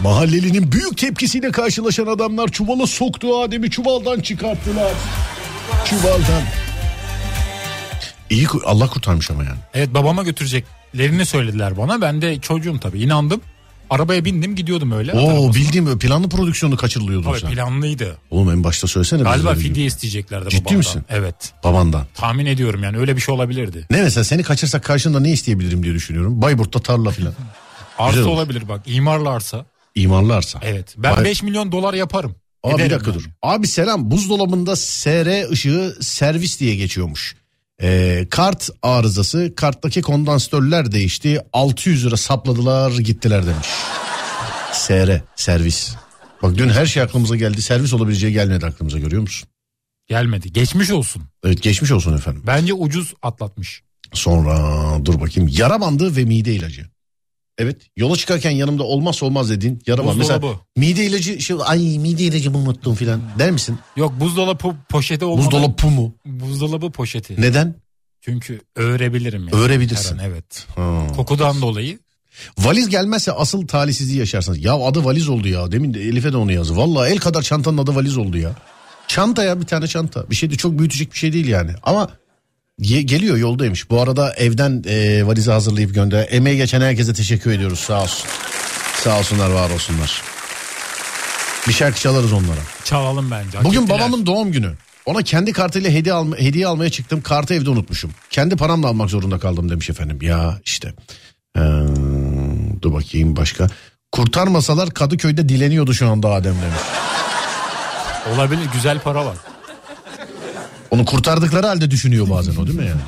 [0.00, 4.92] Mahallelinin büyük tepkisiyle karşılaşan adamlar çuvala soktu Adem'i çuvaldan çıkarttılar.
[5.84, 6.42] Çuvaldan.
[8.32, 9.58] İyi Allah kurtarmış ama yani.
[9.74, 12.00] Evet babama götüreceklerini söylediler bana.
[12.00, 13.40] Ben de çocuğum tabii inandım.
[13.90, 15.12] Arabaya bindim gidiyordum öyle.
[15.12, 17.50] Oo bildiğim planlı prodüksiyonu kaçırılıyordu Tabii sen.
[17.50, 18.16] planlıydı.
[18.30, 19.22] Oğlum en başta söylesene.
[19.22, 19.82] Galiba fidye gibi.
[19.82, 20.78] isteyeceklerdi Ciddi babamdan.
[20.78, 21.02] misin?
[21.08, 21.34] Evet.
[21.64, 22.06] Babandan.
[22.14, 23.86] Tahmin ediyorum yani öyle bir şey olabilirdi.
[23.90, 26.42] Ne mesela seni kaçırsak karşında ne isteyebilirim diye düşünüyorum.
[26.42, 27.34] Bayburt'ta tarla filan.
[27.98, 29.66] Arsa Güzel olabilir bak imarlı arsa.
[29.94, 30.60] İmarlarsa.
[30.62, 30.94] Evet.
[30.98, 32.34] Ben Vay- 5 milyon dolar yaparım.
[32.64, 33.20] Abi bir dakika yani.
[33.20, 33.30] dur.
[33.42, 37.36] Abi selam buzdolabında SR ışığı servis diye geçiyormuş.
[37.82, 43.66] Ee, kart arızası karttaki kondansatörler değişti 600 lira sapladılar gittiler demiş.
[44.72, 45.94] SR servis.
[46.42, 49.48] Bak dün her şey aklımıza geldi servis olabileceği gelmedi aklımıza görüyor musun?
[50.06, 50.52] Gelmedi.
[50.52, 51.22] Geçmiş olsun.
[51.44, 52.42] Evet geçmiş olsun efendim.
[52.46, 53.82] Bence ucuz atlatmış.
[54.12, 54.58] Sonra
[55.04, 56.86] dur bakayım yara bandı ve mide ilacı.
[57.58, 60.18] Evet yola çıkarken yanımda olmazsa olmaz dediğin yara bandı.
[60.18, 60.40] Mesela
[60.76, 63.78] mide ilacı şey, ay mide ilacımı unuttum filan der misin?
[63.96, 65.46] Yok buzdolabı poşeti olmadan.
[65.46, 66.14] Buzdolabı mu?
[66.26, 67.40] Buzdolabı poşeti.
[67.40, 67.74] Neden?
[68.20, 69.62] Çünkü öğrebilirim yani.
[69.62, 70.18] Öğrebilirsin.
[70.18, 70.66] Her an, evet.
[70.76, 71.06] Ha.
[71.16, 71.98] Kokudan dolayı.
[72.58, 74.64] Valiz gelmezse asıl talihsizliği yaşarsınız.
[74.64, 75.72] Ya adı valiz oldu ya.
[75.72, 76.76] Demin de Elif'e de onu yazdı.
[76.76, 78.52] Vallahi el kadar çantanın adı valiz oldu ya.
[79.08, 80.30] Çanta ya bir tane çanta.
[80.30, 81.70] Bir şey de çok büyütecek bir şey değil yani.
[81.82, 82.10] Ama
[82.80, 83.90] ge- geliyor yoldaymış.
[83.90, 86.26] Bu arada evden e, valizi hazırlayıp gönder.
[86.30, 87.78] Emeği geçen herkese teşekkür ediyoruz.
[87.78, 88.26] Sağ olsun.
[89.04, 90.22] Sağ olsunlar var olsunlar.
[91.68, 92.60] Bir şarkı çalarız onlara.
[92.84, 93.58] Çalalım bence.
[93.58, 93.98] hak Bugün ettiler.
[93.98, 94.72] babamın doğum günü.
[95.06, 97.22] Ona kendi kartıyla hediye, alma, hediye almaya çıktım.
[97.22, 98.10] Kartı evde unutmuşum.
[98.30, 100.18] Kendi paramla almak zorunda kaldım demiş efendim.
[100.22, 100.92] Ya işte.
[101.56, 101.60] Ee,
[102.82, 103.66] dur bakayım başka.
[104.12, 106.80] Kurtarmasalar Kadıköy'de dileniyordu şu anda Adem demiş.
[108.34, 109.36] Olabilir güzel para var.
[110.92, 113.00] Onu kurtardıkları halde düşünüyor bazen o değil mi yani?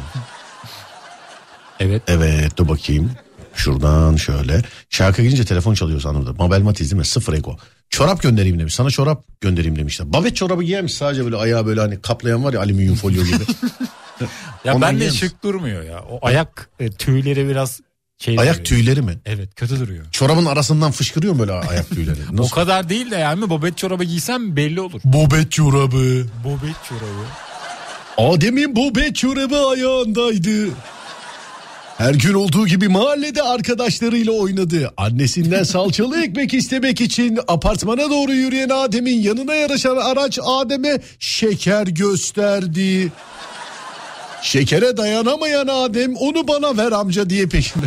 [1.81, 2.03] Evet.
[2.07, 3.11] Evet dur bakayım.
[3.55, 4.63] Şuradan şöyle.
[4.91, 6.33] Şarkı girince telefon çalıyor sanırım da.
[6.33, 7.07] Mabel Matiz değil mi?
[7.07, 7.57] Sıfır ego.
[7.91, 8.75] Çorap göndereyim demiş.
[8.75, 10.13] Sana çorap göndereyim demişler.
[10.13, 13.39] Babet çorabı giyermiş sadece böyle ayağı böyle hani kaplayan var ya alüminyum folyo gibi.
[14.65, 16.05] Ya ben de şık durmuyor ya.
[16.11, 17.81] O ayak e, tüyleri biraz
[18.19, 18.65] şey Ayak duruyor.
[18.65, 19.19] tüyleri mi?
[19.27, 20.05] Evet kötü duruyor.
[20.11, 22.17] Çorabın arasından fışkırıyor mu böyle ayak tüyleri?
[22.33, 22.51] O Nasıl?
[22.55, 25.01] kadar değil de yani bobet çorabı giysem belli olur.
[25.05, 26.27] Bobet çorabı.
[26.45, 27.25] Bobet çorabı.
[28.19, 30.69] Adem'in bobet çorabı ayağındaydı.
[31.99, 34.93] Her gün olduğu gibi mahallede arkadaşlarıyla oynadı.
[34.97, 43.13] Annesinden salçalı ekmek istemek için apartmana doğru yürüyen Adem'in yanına yaraşan araç Adem'e şeker gösterdi.
[44.43, 47.87] Şekere dayanamayan Adem onu bana ver amca diye peşinde.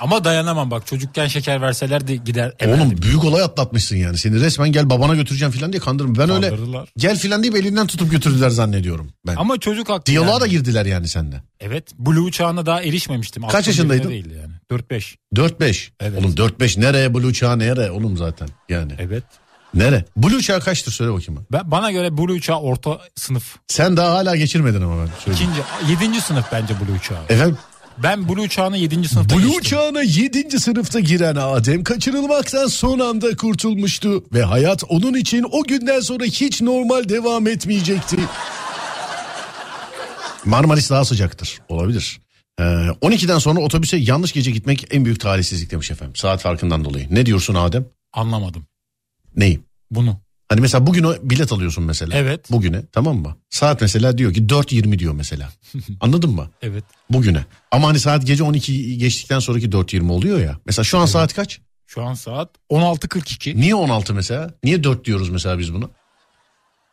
[0.00, 2.52] Ama dayanamam bak çocukken şeker verseler de gider.
[2.66, 4.18] Oğlum büyük olay atlatmışsın yani.
[4.18, 6.14] Seni resmen gel babana götüreceğim falan diye kandırdım.
[6.18, 6.52] Ben öyle
[6.96, 9.36] gel filan deyip elinden tutup götürdüler zannediyorum ben.
[9.36, 10.40] Ama çocuk haklı Diyaloğa yani.
[10.40, 11.42] da girdiler yani seninle.
[11.60, 13.44] Evet Blue çağına daha erişmemiştim.
[13.44, 14.10] Aklım yaşındaydın?
[14.10, 14.80] Değildi yani.
[14.82, 15.16] 4-5.
[15.34, 15.88] 4-5.
[16.00, 16.18] Evet.
[16.20, 18.92] Oğlum 4-5 nereye Blue çağı nereye oğlum zaten yani.
[18.98, 19.24] Evet.
[19.74, 20.04] Nere?
[20.16, 21.46] Blue çağı kaçtır söyle bakayım.
[21.52, 23.56] Ben, bana göre Blue çağı orta sınıf.
[23.66, 25.50] Sen daha hala geçirmedin ama ben söyleyeyim.
[25.52, 27.18] İkinci, yedinci sınıf bence Blue çağı.
[27.28, 27.58] Efendim?
[28.02, 29.62] Ben Blue çağını yedinci sınıfta Blue geçtim.
[29.62, 30.60] çağına 7.
[30.60, 34.24] sınıfta giren Adem kaçırılmaktan son anda kurtulmuştu.
[34.32, 38.16] Ve hayat onun için o günden sonra hiç normal devam etmeyecekti.
[40.44, 41.58] Marmaris daha sıcaktır.
[41.68, 42.20] Olabilir.
[42.60, 46.16] Ee, 12'den sonra otobüse yanlış gece gitmek en büyük talihsizlik demiş efendim.
[46.16, 47.06] Saat farkından dolayı.
[47.10, 47.86] Ne diyorsun Adem?
[48.12, 48.66] Anlamadım
[49.36, 49.60] Neyi?
[49.90, 50.20] bunu.
[50.48, 52.16] Hani mesela bugün o bilet alıyorsun mesela.
[52.18, 52.50] Evet.
[52.50, 53.36] Bugüne tamam mı?
[53.50, 55.50] Saat mesela diyor ki 4.20 diyor mesela.
[56.00, 56.50] Anladın mı?
[56.62, 56.84] Evet.
[57.10, 57.44] Bugüne.
[57.70, 60.58] Ama hani saat gece 12 geçtikten sonraki 4.20 oluyor ya.
[60.66, 61.60] Mesela şu an saat kaç?
[61.86, 63.56] Şu an saat 16.42.
[63.60, 64.50] Niye 16 mesela?
[64.64, 65.88] Niye 4 diyoruz mesela biz buna?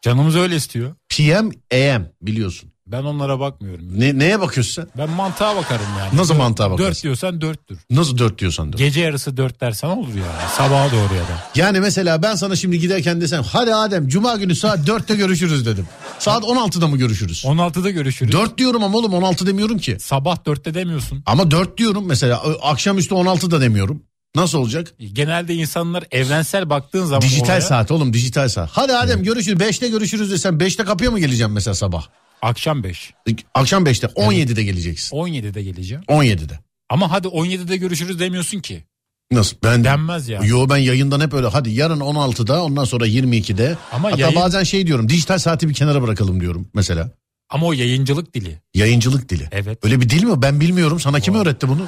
[0.02, 0.96] Canımız öyle istiyor.
[1.10, 2.72] PM, AM biliyorsun.
[2.88, 3.86] Ben onlara bakmıyorum.
[4.00, 4.90] Ne, neye bakıyorsun sen?
[4.98, 6.18] Ben mantığa bakarım yani.
[6.18, 7.04] Nasıl mantığa 4 bakarsın?
[7.04, 7.78] diyorsan 4'tür.
[7.90, 8.80] Nasıl 4 diyorsan 4.
[8.80, 10.50] Gece yarısı 4 dersen olur yani.
[10.58, 11.44] Sabaha doğru ya da.
[11.56, 15.88] Yani mesela ben sana şimdi giderken desem hadi Adem cuma günü saat 4'te görüşürüz dedim.
[16.20, 17.44] Saat 16'da mı görüşürüz?
[17.46, 18.32] 16'da görüşürüz.
[18.32, 19.98] 4 diyorum ama oğlum 16 demiyorum ki.
[20.00, 21.24] Sabah 4'te demiyorsun.
[21.26, 24.04] Ama 4 diyorum mesela akşamüstü 16 da demiyorum.
[24.36, 24.94] Nasıl olacak?
[25.14, 28.70] Genelde insanlar evrensel baktığın zaman Dijital olaya, saat oğlum dijital saat.
[28.74, 32.06] Hadi Adem görüşürüz 5'te görüşürüz desem 5'te kapıya mı geleceğim mesela sabah?
[32.46, 33.14] Akşam 5.
[33.54, 35.18] Akşam 5'te 17'de geleceksin.
[35.18, 36.04] 17'de geleceğim.
[36.08, 36.60] 17'de.
[36.90, 38.84] Ama hadi 17'de görüşürüz demiyorsun ki.
[39.32, 39.58] Nasıl?
[39.64, 40.48] Ben Denmez yani.
[40.48, 43.78] Yo ben yayından hep öyle hadi yarın 16'da ondan sonra 22'de.
[43.92, 47.12] Ama Hatta yayın- bazen şey diyorum dijital saati bir kenara bırakalım diyorum mesela.
[47.50, 48.62] Ama o yayıncılık dili.
[48.74, 49.48] Yayıncılık dili.
[49.52, 49.86] Evet.
[49.86, 50.42] Öyle bir dil mi?
[50.42, 51.00] Ben bilmiyorum.
[51.00, 51.86] Sana kim öğretti bunu?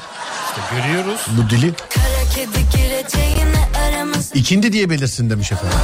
[0.49, 1.21] İşte görüyoruz.
[1.37, 1.73] Bu dili.
[4.33, 5.77] İkindi diye belirsin demiş efendim.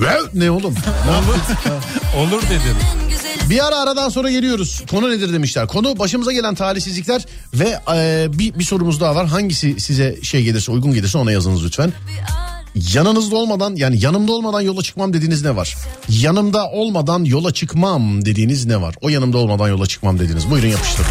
[0.00, 0.74] Ve ne oğlum?
[1.12, 1.72] Yaptın?
[2.18, 2.76] Olur dedim.
[3.50, 4.82] Bir ara aradan sonra geliyoruz.
[4.90, 5.66] Konu nedir demişler.
[5.66, 9.26] Konu başımıza gelen talihsizlikler ve e, bir, bir sorumuz daha var.
[9.26, 11.92] Hangisi size şey gelirse uygun gelirse ona yazınız lütfen.
[12.94, 15.76] Yanınızda olmadan yani yanımda olmadan yola çıkmam dediğiniz ne var?
[16.08, 18.94] Yanımda olmadan yola çıkmam dediğiniz ne var?
[19.00, 20.50] O yanımda olmadan yola çıkmam dediğiniz.
[20.50, 21.10] Buyurun yapıştırın.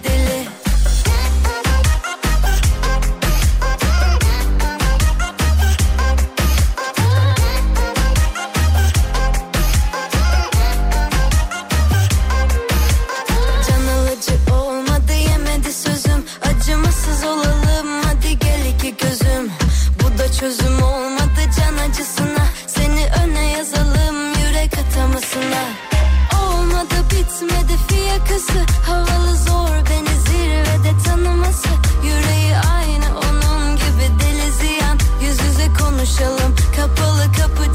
[28.85, 31.67] Havalı zor beni zirvede tanıması.
[32.03, 34.99] Yüreği aynı onun gibi deli ziyan.
[35.21, 37.71] Yüz yüze konuşalım kapalı kapı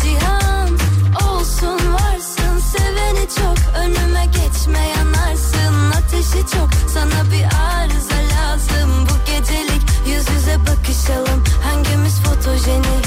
[1.28, 3.56] Olsun varsın seveni çok.
[3.78, 6.68] Önüme geçme yanarsın ateşi çok.
[6.94, 9.82] Sana bir arıza lazım bu gecelik.
[10.06, 13.06] Yüz yüze bakışalım hangimiz fotojenik?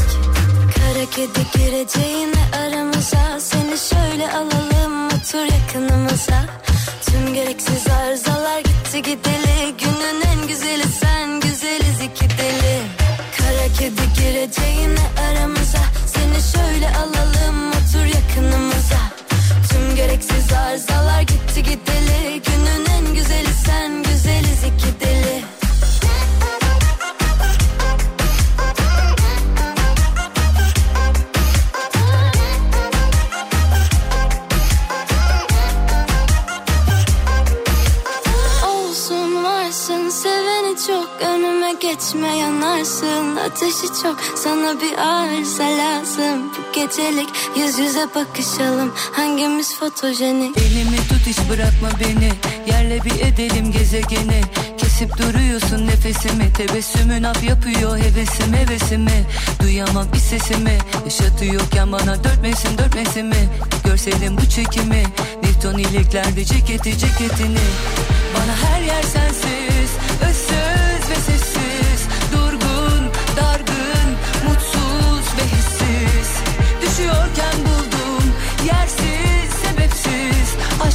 [0.76, 3.40] Kara kedi gireceğine aramıza.
[3.40, 6.59] Seni şöyle alalım otur yakınımıza
[44.82, 46.50] bir arıza lazım.
[46.50, 48.94] Bu gecelik yüz yüze bakışalım.
[49.12, 50.58] Hangimiz fotojenik?
[50.58, 52.32] Elimi tut hiç bırakma beni.
[52.72, 54.42] Yerle bir edelim gezegeni.
[54.78, 56.54] Kesip duruyorsun nefesimi.
[56.54, 59.26] Tebessümün ap yapıyor hevesim hevesimi.
[59.64, 60.78] Duyamam bir sesimi.
[61.06, 63.50] Yaşatıyorken bana dört mevsim dört mevsimi.
[63.86, 65.04] Görselim bu çekimi.
[65.44, 67.66] Newton iliklerde ceketi ceketini.
[68.36, 69.49] Bana her yer sensiz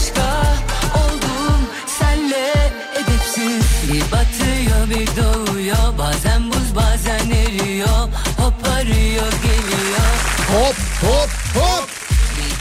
[0.04, 0.56] Aşka
[0.94, 1.60] oldum
[1.98, 2.52] senle
[2.94, 10.08] edepsiz Bir batıyor bir doğuyor Bazen buz bazen eriyor Hop arıyor geliyor
[10.48, 11.88] Hop hop hop.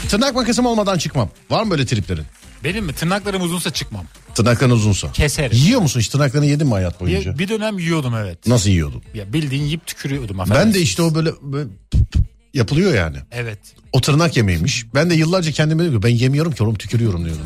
[0.08, 1.30] Tırnak makasım olmadan çıkmam.
[1.50, 2.24] Var mı böyle triplerin?
[2.64, 2.92] Benim mi?
[2.92, 4.04] Tırnaklarım uzunsa çıkmam.
[4.34, 5.12] Tırnakların uzunsa.
[5.12, 5.56] Keserim.
[5.56, 7.34] Yiyor musun hiç tırnaklarını yedin mi hayat boyunca?
[7.34, 8.46] Bir, bir dönem yiyordum evet.
[8.46, 9.02] Nasıl yiyordun?
[9.14, 10.38] Ya bildiğin yiyip tükürüyordum.
[10.50, 11.68] Ben de işte o böyle, böyle
[12.54, 13.16] yapılıyor yani.
[13.32, 13.58] Evet.
[13.92, 14.86] O tırnak yemeğiymiş.
[14.94, 17.44] Ben de yıllarca kendime diyorum ben yemiyorum ki oğlum tükürüyorum diyordum.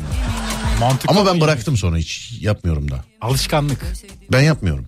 [0.79, 3.03] Mantıklı Ama ben bıraktım sonra hiç yapmıyorum da.
[3.21, 3.93] Alışkanlık.
[4.31, 4.87] Ben yapmıyorum.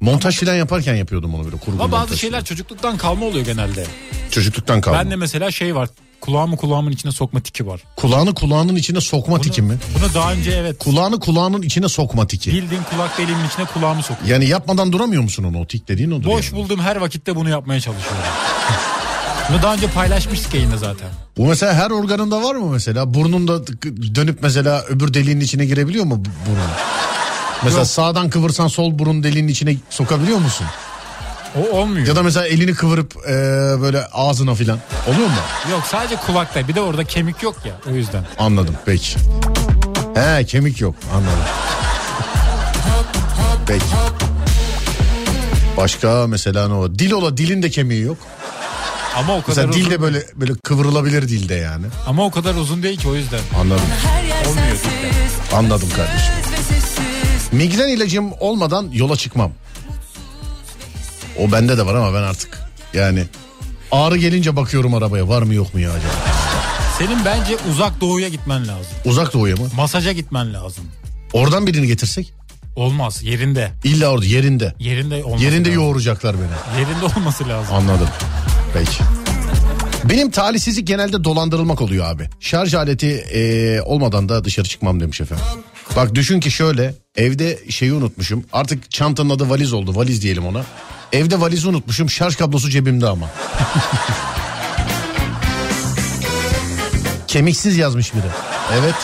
[0.00, 2.44] Montaj filan yaparken yapıyordum onu böyle kurgu Ama bazı montaj şeyler filan.
[2.44, 3.86] çocukluktan kalma oluyor genelde.
[4.30, 4.96] çocukluktan kaldı.
[4.98, 5.88] Ben de mesela şey var.
[6.20, 7.80] Kulağımı kulağımın içine sokma tiki var.
[7.96, 9.78] Kulağını kulağının içine sokma tiki mi?
[9.98, 12.52] Bunu daha önce evet Kulağını kulağının içine sokma tiki.
[12.52, 14.28] bildiğin kulak deliğimin içine kulağımı sokuyor.
[14.30, 16.62] Yani yapmadan duramıyor musun onu o tik dediğin odur Boş yani.
[16.62, 18.22] bulduğum her vakitte bunu yapmaya çalışıyorum.
[19.50, 21.08] Bunu daha önce paylaşmıştık yayında zaten.
[21.36, 23.14] Bu mesela her organında var mı mesela?
[23.14, 23.66] Burnunda
[24.14, 26.60] dönüp mesela öbür deliğin içine girebiliyor mu bu- burun?
[27.62, 27.88] Mesela Yok.
[27.88, 30.66] sağdan kıvırsan sol burun deliğinin içine sokabiliyor musun?
[31.56, 32.06] O olmuyor.
[32.06, 33.32] Ya da mesela elini kıvırıp e,
[33.80, 34.78] böyle ağzına filan.
[35.08, 35.34] Oluyor mu?
[35.70, 38.24] Yok sadece kulakta bir de orada kemik yok ya o yüzden.
[38.38, 39.16] Anladım peki.
[40.14, 41.44] He kemik yok anladım.
[43.66, 43.84] Peki.
[45.76, 46.94] Başka mesela ne o?
[46.94, 48.18] Dil ola dilin de kemiği yok.
[49.16, 51.86] Ama o kadar Mesela uzun, dilde böyle böyle kıvrılabilir dilde yani.
[52.06, 53.40] ama o kadar uzun değil ki o yüzden.
[53.60, 53.84] Anladım.
[54.06, 56.32] Her yer Olmuyor sensiz Anladım kardeşim.
[56.40, 59.52] Öz ve sessiz Migren ilacım olmadan yola çıkmam.
[61.38, 62.60] O bende de var ama ben artık
[62.94, 63.24] yani
[63.92, 66.12] Ağrı gelince bakıyorum arabaya var mı yok mu ya acaba?
[66.98, 68.92] Senin bence uzak doğuya gitmen lazım.
[69.04, 69.68] Uzak doğuya mı?
[69.76, 70.84] Masaja gitmen lazım.
[71.32, 72.32] Oradan birini getirsek?
[72.76, 73.70] Olmaz yerinde.
[73.84, 74.74] İlla orada yerinde.
[74.78, 75.82] Yerinde olması Yerinde lazım.
[75.82, 76.80] yoğuracaklar beni.
[76.80, 77.74] Yerinde olması lazım.
[77.74, 78.08] Anladım.
[78.74, 79.02] Peki.
[80.04, 82.28] Benim talihsizlik genelde dolandırılmak oluyor abi.
[82.40, 85.44] Şarj aleti eee, olmadan da dışarı çıkmam demiş efendim.
[85.96, 88.44] Bak düşün ki şöyle evde şeyi unutmuşum.
[88.52, 89.96] Artık çantanın adı valiz oldu.
[89.96, 90.64] Valiz diyelim ona.
[91.12, 92.10] Evde valizi unutmuşum.
[92.10, 93.30] Şarj kablosu cebimde ama.
[97.26, 98.26] Kemiksiz yazmış biri.
[98.80, 98.94] Evet.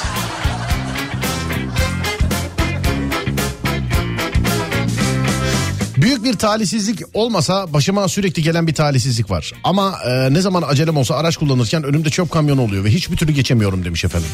[6.31, 9.53] Bir talihsizlik olmasa başıma sürekli gelen bir talihsizlik var.
[9.65, 13.33] Ama e, ne zaman acelem olsa araç kullanırken önümde çöp kamyonu oluyor ve hiçbir türlü
[13.33, 14.29] geçemiyorum demiş efendim.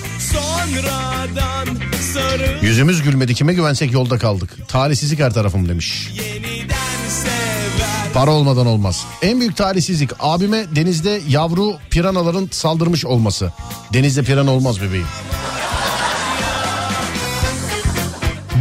[2.62, 4.68] Yüzümüz gülmedi kime güvensek yolda kaldık.
[4.68, 6.08] Talihsizlik her tarafım demiş.
[8.14, 9.04] Para olmadan olmaz.
[9.22, 13.52] En büyük talihsizlik abime denizde yavru piranaların saldırmış olması.
[13.92, 15.06] Denizde pirana olmaz bebeğim.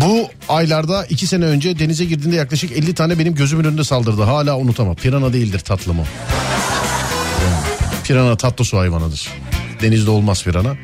[0.06, 4.24] Bu aylarda iki sene önce denize girdiğinde yaklaşık 50 tane benim gözümün önünde saldırdı.
[4.24, 4.96] Hala unutamam.
[4.96, 6.04] Pirana değildir tatlım o.
[7.44, 7.58] Yani,
[8.04, 9.30] pirana tatlı su hayvanıdır.
[9.82, 10.76] Denizde olmaz pirana.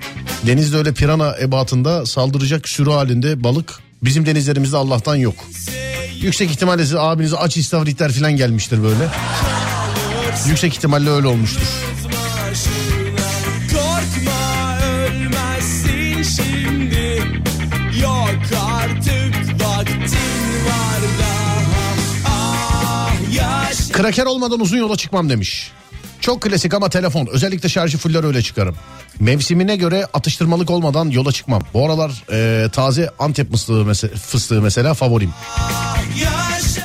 [0.48, 5.36] Denizde öyle pirana ebatında saldıracak sürü halinde balık bizim denizlerimizde Allah'tan yok.
[6.22, 9.08] Yüksek ihtimalle size abinize aç istavritler falan gelmiştir böyle.
[10.48, 11.68] Yüksek ihtimalle öyle olmuştur.
[23.92, 25.72] Kraker olmadan uzun yola çıkmam demiş.
[26.22, 27.28] Çok klasik ama telefon.
[27.32, 28.76] Özellikle şarjı fuller öyle çıkarım.
[29.20, 31.62] Mevsimine göre atıştırmalık olmadan yola çıkmam.
[31.74, 35.34] Bu aralar e, taze Antep fıstığı, mese- fıstığı mesela favorim.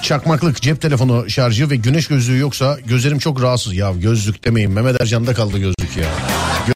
[0.02, 3.74] Çakmaklık, cep telefonu şarjı ve güneş gözlüğü yoksa gözlerim çok rahatsız.
[3.74, 6.08] Ya gözlük demeyin Mehmet Ercan'da kaldı gözlük ya.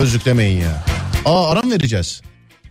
[0.00, 0.84] Gözlük demeyin ya.
[1.24, 2.22] Aa aram vereceğiz.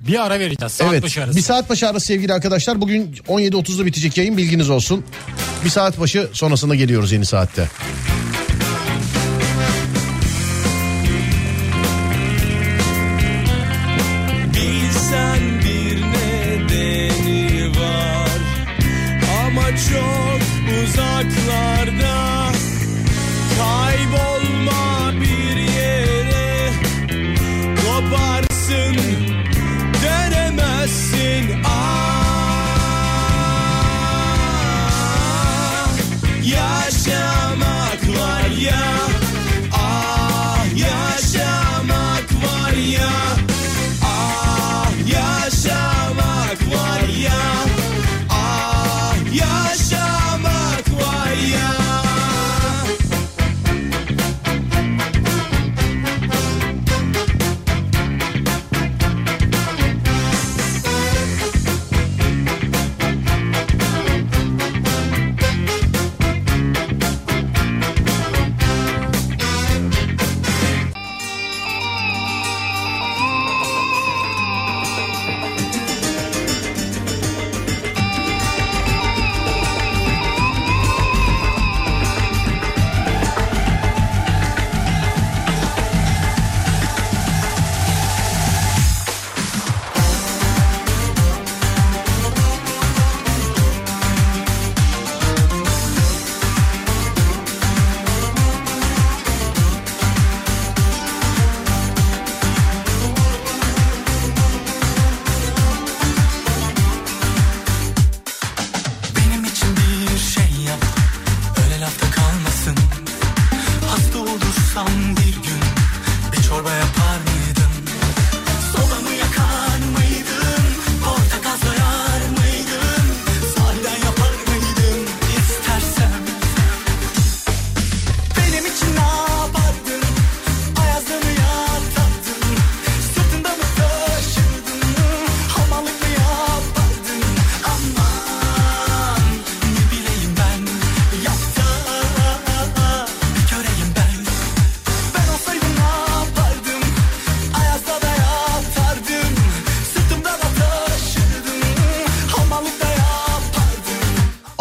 [0.08, 0.74] Bir ara vereceğiz.
[0.74, 1.38] Saat evet başı arası.
[1.38, 2.82] bir saat başı arası sevgili arkadaşlar.
[2.82, 5.06] Bugün 17.30'da bitecek yayın bilginiz olsun.
[5.66, 7.70] Bir saat başı sonrasında geliyoruz yeni saatte.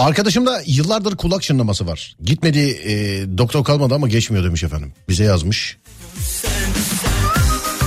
[0.09, 2.17] Arkadaşımda yıllardır kulak çınlaması var.
[2.23, 2.93] Gitmedi e,
[3.39, 4.93] doktor kalmadı ama geçmiyor demiş efendim.
[5.09, 5.79] Bize yazmış.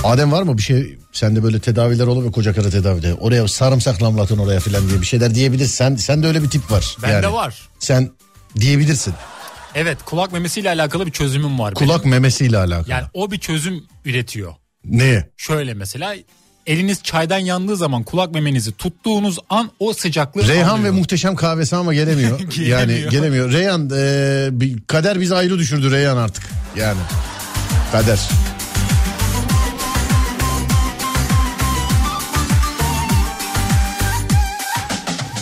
[0.04, 3.14] Adem var mı bir şey sende böyle tedaviler olur mu koca karı tedavide?
[3.14, 5.74] Oraya sarımsak damlatın oraya filan diye bir şeyler diyebilirsin.
[5.74, 6.96] Sen, sen de öyle bir tip var.
[7.02, 7.68] Bende var.
[7.78, 8.10] Sen
[8.60, 9.14] diyebilirsin.
[9.74, 11.74] Evet kulak memesiyle alakalı bir çözümüm var.
[11.76, 11.86] benim.
[11.86, 12.90] Kulak memesiyle alakalı.
[12.90, 14.54] Yani o bir çözüm üretiyor.
[14.84, 15.30] Neye?
[15.36, 16.14] Şöyle mesela
[16.66, 20.84] eliniz çaydan yandığı zaman kulak memenizi tuttuğunuz an o sıcaklığı Reyhan alıyor.
[20.84, 22.40] ve muhteşem kahvesi ama gelemiyor.
[22.56, 23.10] yani Gelemiyor.
[23.10, 23.52] gelemiyor.
[23.52, 26.44] Reyhan e, bir- kader bizi ayrı düşürdü Reyhan artık.
[26.76, 26.98] Yani
[27.92, 28.18] kader.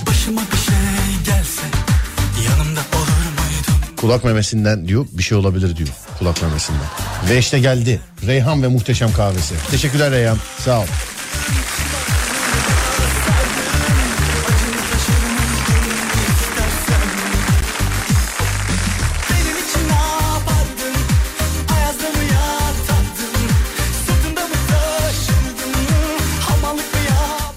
[0.06, 0.74] Başıma bir şey
[1.34, 1.62] gelse
[2.48, 3.96] yanımda olur muydun?
[3.96, 5.88] Kulak memesinden diyor bir şey olabilir diyor.
[6.20, 6.80] Kulak memesinden.
[7.30, 8.00] Ve işte geldi.
[8.26, 9.54] Reyhan ve muhteşem kahvesi.
[9.70, 10.38] Teşekkürler Reyhan.
[10.58, 10.84] Sağ ol.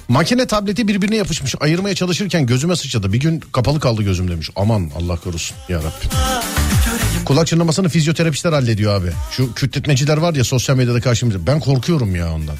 [0.08, 1.56] Makine tableti birbirine yapışmış.
[1.60, 3.14] Ayırmaya çalışırken gözüme sıçradı.
[3.14, 4.50] Bir gün kapalı kaldı gözüm demiş.
[4.56, 6.63] Aman Allah korusun ya Rabbim.
[7.26, 9.12] Kulak çınlamasını fizyoterapistler hallediyor abi.
[9.32, 11.48] Şu kütletmeciler var ya sosyal medyada karşımızda.
[11.48, 12.56] Ben korkuyorum ya ondan.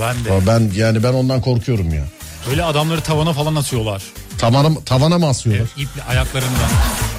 [0.00, 0.46] Ben de.
[0.46, 2.04] Ben yani ben ondan korkuyorum ya.
[2.50, 4.02] Böyle adamları tavana falan asıyorlar.
[4.38, 5.68] Tavana, tavana mı asıyorlar?
[5.76, 6.68] İple ayaklarından.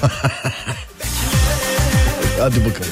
[2.40, 2.90] Hadi bakalım.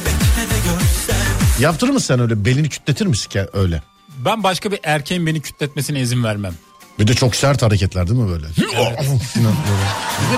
[1.61, 2.45] Yaptırır mısın sen öyle?
[2.45, 3.82] Belini kütletir misin ki öyle?
[4.24, 6.55] Ben başka bir erkeğin beni kütletmesine izin vermem.
[6.99, 8.47] Bir de çok sert hareketler değil mi böyle?
[8.57, 8.62] Bir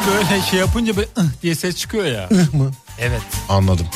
[0.00, 2.28] de böyle şey yapınca böyle ıh diye ses çıkıyor ya.
[2.98, 3.22] Evet.
[3.48, 3.86] Anladım.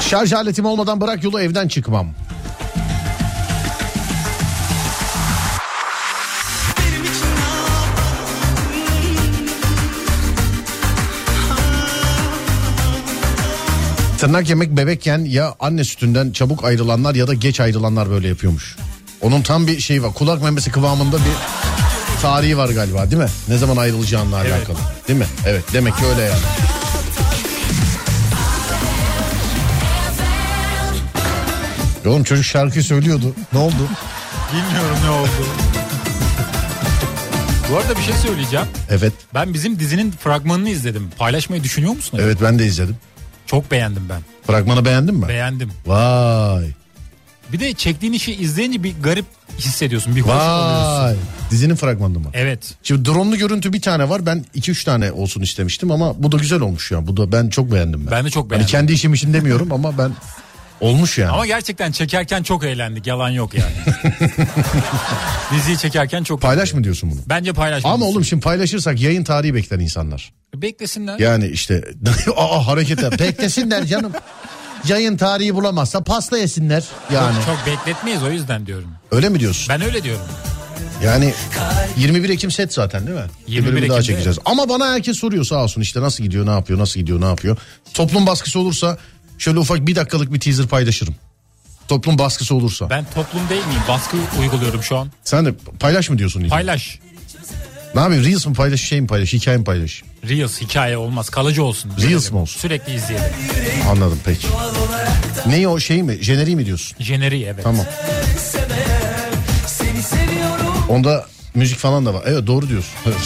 [0.00, 2.14] Şarj aletim olmadan bırak yolu evden çıkmam.
[14.20, 18.76] Tırnak yemek bebekken ya anne sütünden çabuk ayrılanlar ya da geç ayrılanlar böyle yapıyormuş.
[19.20, 20.14] Onun tam bir şeyi var.
[20.14, 21.32] Kulak memesi kıvamında bir
[22.22, 23.28] tarihi var galiba değil mi?
[23.48, 24.76] Ne zaman ayrılacağınla alakalı.
[25.08, 25.26] Değil mi?
[25.46, 26.40] Evet demek ki öyle yani.
[32.06, 33.34] Oğlum çocuk şarkıyı söylüyordu.
[33.52, 33.88] Ne oldu?
[34.52, 35.46] Bilmiyorum ne oldu.
[37.72, 38.66] Bu arada bir şey söyleyeceğim.
[38.90, 39.12] Evet.
[39.34, 41.10] Ben bizim dizinin fragmanını izledim.
[41.18, 42.18] Paylaşmayı düşünüyor musun?
[42.22, 42.96] Evet ben de izledim.
[43.50, 44.20] Çok beğendim ben.
[44.46, 45.28] Fragmanı beğendin mi?
[45.28, 45.70] Beğendim.
[45.86, 46.70] Vay.
[47.52, 49.24] Bir de çektiğin işi izleyince bir garip
[49.58, 50.16] hissediyorsun.
[50.16, 51.04] Bir hoş oluyorsun.
[51.04, 51.16] Vay.
[51.50, 52.30] Dizinin fragmanı mı?
[52.34, 52.74] Evet.
[52.82, 54.26] Şimdi drone'lu görüntü bir tane var.
[54.26, 57.06] Ben 2-3 tane olsun istemiştim ama bu da güzel olmuş ya.
[57.06, 58.10] Bu da ben çok beğendim ben.
[58.12, 58.66] Ben de çok Hani beğendim.
[58.68, 60.10] kendi işim için demiyorum ama ben
[60.80, 61.30] olmuş yani.
[61.30, 63.06] Ama gerçekten çekerken çok eğlendik.
[63.06, 63.72] Yalan yok yani.
[65.54, 67.20] Diziyi çekerken çok Paylaş mı diyorsun bunu?
[67.26, 68.02] Bence paylaşmalısın.
[68.02, 70.32] Ama oğlum şimdi paylaşırsak yayın tarihi bekler insanlar.
[70.54, 71.18] Beklesinler.
[71.18, 71.84] Yani işte
[72.36, 74.12] aa harekete beklesinler canım.
[74.88, 77.34] Yayın tarihi bulamazsa pasta yesinler yani.
[77.34, 78.88] Çok, çok bekletmeyiz o yüzden diyorum.
[79.10, 79.66] Öyle mi diyorsun?
[79.68, 80.26] Ben öyle diyorum.
[81.04, 81.34] Yani
[81.96, 83.24] 21 Ekim set zaten değil mi?
[83.46, 84.38] 21 Bir bölümü daha çekeceğiz.
[84.44, 87.56] Ama bana herkes soruyor sağ olsun işte nasıl gidiyor ne yapıyor nasıl gidiyor ne yapıyor.
[87.94, 88.98] Toplum baskısı olursa
[89.40, 91.14] şöyle ufak bir dakikalık bir teaser paylaşırım.
[91.88, 92.90] Toplum baskısı olursa.
[92.90, 93.80] Ben toplum değil miyim?
[93.88, 95.10] Baskı uyguluyorum şu an.
[95.24, 96.40] Sen de paylaş mı diyorsun?
[96.48, 96.50] Paylaş.
[96.98, 97.00] Paylaş.
[97.94, 100.02] Ne yapayım Reels mi paylaş şey mi paylaş hikaye mi paylaş?
[100.28, 101.30] Reels hikaye olmaz.
[101.30, 101.90] Kalıcı olsun.
[101.90, 102.32] Reels Görelim.
[102.34, 102.60] mi olsun?
[102.60, 103.30] Sürekli izleyelim.
[103.90, 104.46] Anladım peki.
[105.46, 106.96] Neyi o şey mi jeneriği mi diyorsun?
[107.04, 107.64] Jeneriği evet.
[107.64, 107.86] Tamam.
[110.88, 112.22] Onda müzik falan da var.
[112.26, 112.92] Evet doğru diyorsun.
[113.06, 113.16] Evet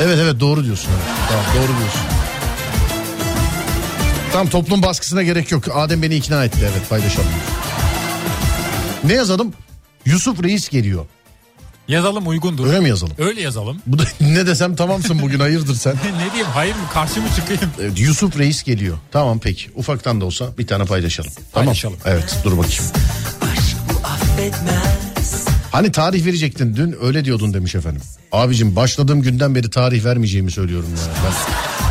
[0.00, 0.90] evet, evet doğru diyorsun.
[0.94, 1.04] Evet.
[1.28, 2.00] Tamam doğru diyorsun.
[4.32, 5.64] Tamam toplum baskısına gerek yok.
[5.74, 7.28] Adem beni ikna etti evet paylaşalım.
[9.04, 9.52] Ne yazalım?
[10.06, 11.06] Yusuf Reis geliyor.
[11.88, 12.66] Yazalım uygundur.
[12.66, 13.14] Öyle mi yazalım?
[13.18, 13.82] Öyle yazalım.
[13.86, 15.92] Bu da ne desem tamamsın bugün hayırdır sen.
[16.18, 17.72] ne diyeyim hayır mı karşı mı çıkayım?
[17.80, 18.98] Evet, Yusuf Reis geliyor.
[19.12, 19.70] Tamam peki.
[19.74, 21.30] Ufaktan da olsa bir tane paylaşalım.
[21.52, 21.66] Tamam.
[21.66, 21.96] Paylaşalım.
[22.04, 22.84] Evet dur bakayım.
[25.72, 28.02] Hani tarih verecektin dün öyle diyordun demiş efendim.
[28.32, 31.14] Abicim başladığım günden beri tarih vermeyeceğimi söylüyorum ya.
[31.24, 31.89] Ben...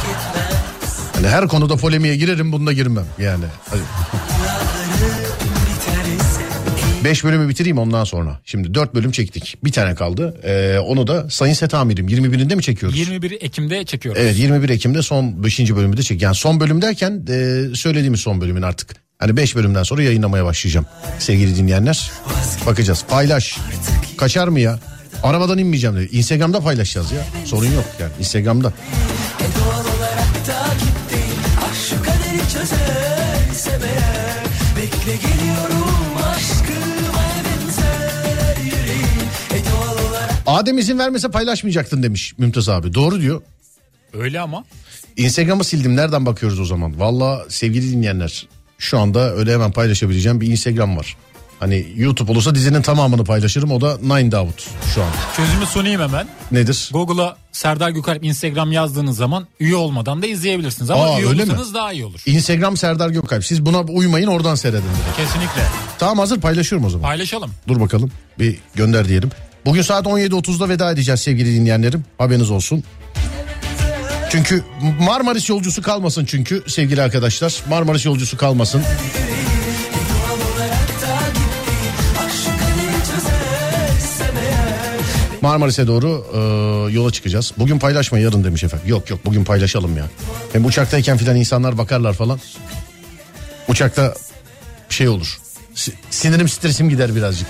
[1.20, 3.44] Hani her konuda polemiğe girerim bunda girmem yani.
[3.70, 3.82] Hadi.
[7.04, 8.40] Beş bölümü bitireyim ondan sonra.
[8.46, 9.58] Şimdi dört bölüm çektik.
[9.64, 10.38] Bir tane kaldı.
[10.44, 13.00] Ee, onu da Sayın Set Amirim 21'inde mi çekiyoruz?
[13.00, 14.22] 21 Ekim'de çekiyoruz.
[14.22, 15.60] Evet 21 Ekim'de son 5.
[15.60, 16.22] bölümü de çek.
[16.22, 18.96] Yani son bölüm derken e, söylediğimiz son bölümün artık.
[19.18, 20.86] Hani 5 bölümden sonra yayınlamaya başlayacağım.
[21.20, 22.12] Sevgili dinleyenler.
[22.66, 23.06] Bakacağız.
[23.10, 23.58] Paylaş.
[24.18, 24.80] Kaçar mı ya?
[25.24, 26.18] Arabadan inmeyeceğim dedi.
[26.18, 27.26] Instagram'da paylaşacağız ya.
[27.46, 28.12] Sorun yok yani.
[28.20, 28.74] Instagram'da.
[30.52, 31.09] Ah
[34.78, 42.93] Bekle geliyorum aşkıma benzer yüreğim E doğal olarak Adem izin vermese paylaşmayacaktın demiş Mümtaz abi.
[42.93, 43.41] Doğru diyor.
[44.14, 44.64] Öyle ama.
[45.18, 45.95] Instagram'ı sildim.
[45.95, 47.00] Nereden bakıyoruz o zaman?
[47.00, 48.47] Valla sevgili dinleyenler.
[48.78, 51.18] Şu anda öyle hemen paylaşabileceğim bir Instagram var.
[51.60, 53.72] Hani YouTube olursa dizinin tamamını paylaşırım.
[53.72, 55.10] O da Nine Davut şu an.
[55.38, 56.28] Çözümü sunayım hemen.
[56.51, 56.89] Nedir?
[56.93, 60.89] Google'a Serdar Gökalp Instagram yazdığınız zaman üye olmadan da izleyebilirsiniz.
[60.89, 61.51] Ama Aa, üye öyle mi?
[61.51, 62.20] olursanız daha iyi olur.
[62.26, 63.45] Instagram Serdar Gökalp.
[63.45, 64.82] Siz buna uymayın oradan seyredin.
[64.84, 65.18] direkt.
[65.18, 65.62] Kesinlikle.
[65.99, 67.07] Tamam hazır paylaşıyorum o zaman.
[67.07, 67.51] Paylaşalım.
[67.68, 69.30] Dur bakalım bir gönder diyelim.
[69.66, 72.03] Bugün saat 17.30'da veda edeceğiz sevgili dinleyenlerim.
[72.18, 72.84] Haberiniz olsun.
[74.32, 74.64] Çünkü
[75.01, 77.55] Marmaris yolcusu kalmasın çünkü sevgili arkadaşlar.
[77.70, 78.84] Marmaris yolcusu kalmasın.
[85.42, 86.38] Marmaris'e doğru e,
[86.94, 87.54] yola çıkacağız.
[87.58, 88.88] Bugün paylaşma yarın demiş efendim.
[88.90, 90.06] Yok yok bugün paylaşalım ya.
[90.54, 92.40] Hem uçaktayken filan insanlar bakarlar falan.
[93.68, 94.14] Uçakta
[94.90, 95.38] şey olur.
[95.76, 97.48] Si- Sinirim stresim gider birazcık.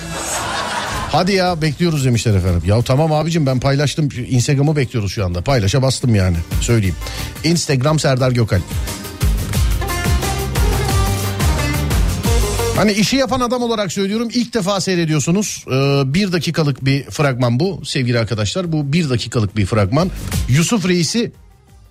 [1.11, 2.61] Hadi ya bekliyoruz demişler efendim.
[2.65, 4.09] Ya tamam abicim ben paylaştım.
[4.29, 5.41] Instagram'ı bekliyoruz şu anda.
[5.41, 6.37] Paylaşa bastım yani.
[6.61, 6.95] Söyleyeyim.
[7.43, 8.59] Instagram Serdar Gökal.
[12.79, 15.65] Hani işi yapan adam olarak söylüyorum ilk defa seyrediyorsunuz.
[15.67, 15.73] Ee,
[16.13, 18.71] bir dakikalık bir fragman bu sevgili arkadaşlar.
[18.71, 20.11] Bu bir dakikalık bir fragman.
[20.49, 21.31] Yusuf Reis'i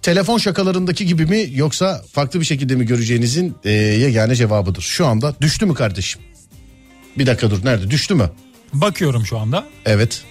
[0.03, 4.83] telefon şakalarındaki gibi mi yoksa farklı bir şekilde mi göreceğinizin e, yegane cevabıdır.
[4.83, 6.21] Şu anda düştü mü kardeşim?
[7.19, 8.31] Bir dakika dur nerede düştü mü?
[8.73, 9.65] Bakıyorum şu anda.
[9.87, 10.23] Evet.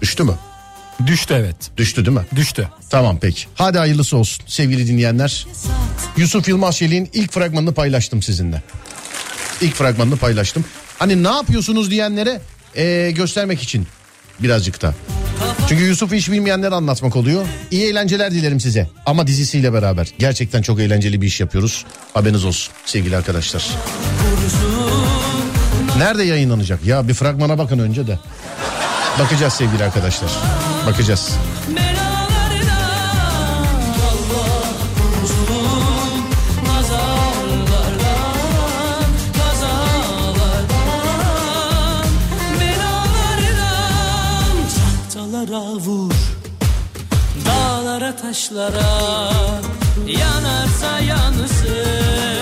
[0.00, 0.34] Düştü mü?
[1.06, 1.56] Düştü evet.
[1.76, 2.26] Düştü değil mi?
[2.36, 2.68] Düştü.
[2.90, 3.46] Tamam peki.
[3.54, 5.46] Hadi hayırlısı olsun sevgili dinleyenler.
[6.16, 8.62] Yusuf Yılmaz Çelik'in ilk fragmanını paylaştım sizinle.
[9.62, 10.64] İlk fragmanını paylaştım.
[10.98, 12.40] Hani ne yapıyorsunuz diyenlere
[12.76, 13.86] eee, göstermek için
[14.40, 14.94] birazcık da.
[15.68, 17.46] Çünkü Yusuf'u hiç bilmeyenlere anlatmak oluyor.
[17.70, 18.88] İyi eğlenceler dilerim size.
[19.06, 20.08] Ama dizisiyle beraber.
[20.18, 21.84] Gerçekten çok eğlenceli bir iş yapıyoruz.
[22.14, 23.68] Haberiniz olsun sevgili arkadaşlar.
[25.98, 26.84] Nerede yayınlanacak?
[26.86, 28.18] Ya bir fragmana bakın önce de.
[29.18, 30.30] Bakacağız sevgili arkadaşlar.
[30.86, 31.30] Bakacağız.
[31.68, 32.01] Belalarına
[48.32, 49.30] taşlara
[50.06, 52.41] Yanarsa yansın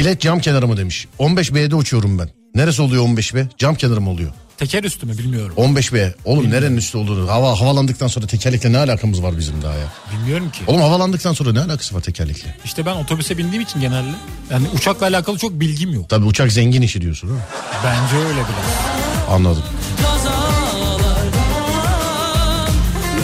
[0.00, 1.06] Bilet cam kenarı mı demiş.
[1.18, 2.28] 15B'de uçuyorum ben.
[2.54, 3.46] Neresi oluyor 15B?
[3.58, 4.30] Cam kenarı mı oluyor?
[4.58, 5.54] Teker üstü mü bilmiyorum.
[5.56, 6.12] 15B.
[6.24, 7.28] Oğlum nerenin üstü olur?
[7.28, 9.86] Hava havalandıktan sonra tekerlekle ne alakamız var bizim daha ya?
[10.12, 10.60] Bilmiyorum ki.
[10.66, 12.56] Oğlum havalandıktan sonra ne alakası var tekerlekle?
[12.64, 14.08] İşte ben otobüse bindiğim için genelde
[14.50, 16.08] yani uçakla alakalı çok bilgim yok.
[16.08, 17.46] Tabii uçak zengin işi diyorsun değil mi?
[17.84, 19.28] Bence öyle biraz.
[19.30, 19.62] Anladım.
[20.02, 21.32] kazalardan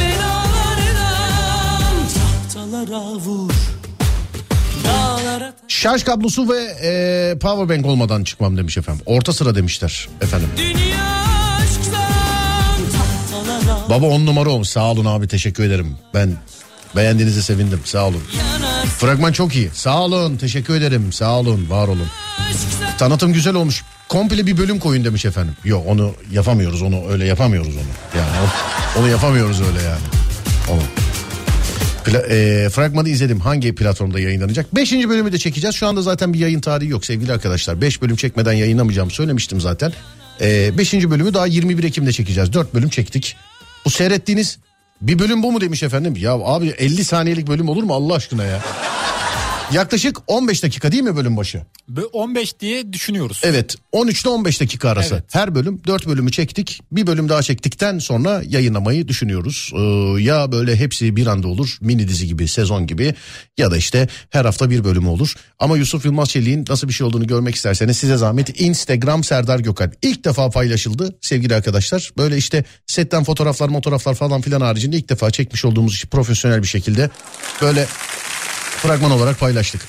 [0.01, 3.51] Belalardan Tahtalara vur
[5.69, 9.03] Şarj kablosu ve e, power bank olmadan çıkmam demiş efendim.
[9.07, 10.49] Orta sıra demişler efendim.
[13.91, 14.69] Baba on numara olmuş.
[14.69, 15.97] Sağ olun abi teşekkür ederim.
[16.15, 16.37] Ben
[16.97, 17.81] beğendiğinize sevindim.
[17.85, 18.23] Sağ olun.
[18.39, 19.71] yanar Fragman çok iyi.
[19.75, 21.13] Sağ olun teşekkür ederim.
[21.13, 22.09] Sağ olun var olun.
[22.99, 23.85] Tanıtım güzel olmuş.
[24.09, 25.57] Komple bir bölüm koyun demiş efendim.
[25.65, 28.19] Yok onu yapamıyoruz onu öyle yapamıyoruz onu.
[28.19, 28.49] Yani
[28.99, 30.03] onu yapamıyoruz öyle yani.
[30.71, 31.06] Onu.
[32.07, 33.41] Pla- e, fragmanı izledim.
[33.41, 34.75] Hangi platformda yayınlanacak?
[34.75, 35.77] Beşinci bölümü de çekeceğiz.
[35.77, 37.81] Şu anda zaten bir yayın tarihi yok sevgili arkadaşlar.
[37.81, 39.93] Beş bölüm çekmeden yayınlamayacağımı söylemiştim zaten.
[40.41, 42.53] E, beşinci bölümü daha 21 Ekim'de çekeceğiz.
[42.53, 43.37] Dört bölüm çektik.
[43.85, 44.59] Bu seyrettiğiniz
[45.01, 46.15] bir bölüm bu mu demiş efendim.
[46.19, 48.63] Ya abi 50 saniyelik bölüm olur mu Allah aşkına ya?
[49.73, 51.63] Yaklaşık 15 dakika değil mi bölüm başı?
[51.89, 53.41] Ve 15 diye düşünüyoruz.
[53.45, 55.15] Evet 13 ile 15 dakika arası.
[55.15, 55.25] Evet.
[55.33, 56.81] Her bölüm 4 bölümü çektik.
[56.93, 59.71] Bir bölüm daha çektikten sonra yayınlamayı düşünüyoruz.
[59.75, 59.81] Ee,
[60.23, 63.15] ya böyle hepsi bir anda olur mini dizi gibi sezon gibi
[63.59, 65.35] ya da işte her hafta bir bölümü olur.
[65.59, 69.95] Ama Yusuf Yılmaz Çelik'in nasıl bir şey olduğunu görmek isterseniz size zahmet Instagram Serdar Gökalp.
[70.03, 72.13] İlk defa paylaşıldı sevgili arkadaşlar.
[72.19, 76.69] Böyle işte setten fotoğraflar fotoğraflar falan filan haricinde ilk defa çekmiş olduğumuz işi profesyonel bir
[76.69, 77.11] şekilde
[77.63, 77.87] böyle
[78.77, 79.81] fragman olarak paylaştık.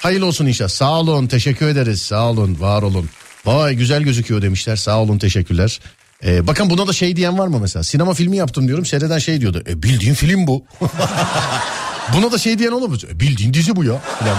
[0.00, 0.68] Hayırlı olsun inşallah.
[0.68, 2.02] Sağ olun, teşekkür ederiz.
[2.02, 3.08] Sağ olun, var olun.
[3.44, 4.76] Vay güzel gözüküyor demişler.
[4.76, 5.80] Sağ olun, teşekkürler.
[6.24, 7.82] Ee, bakın buna da şey diyen var mı mesela?
[7.82, 8.86] Sinema filmi yaptım diyorum.
[8.86, 9.62] Seyreden şey diyordu.
[9.68, 10.64] E, bildiğin film bu.
[12.14, 13.02] buna da şey diyen olur?
[13.10, 13.98] E, bildiğin dizi bu ya.
[13.98, 14.36] Falan.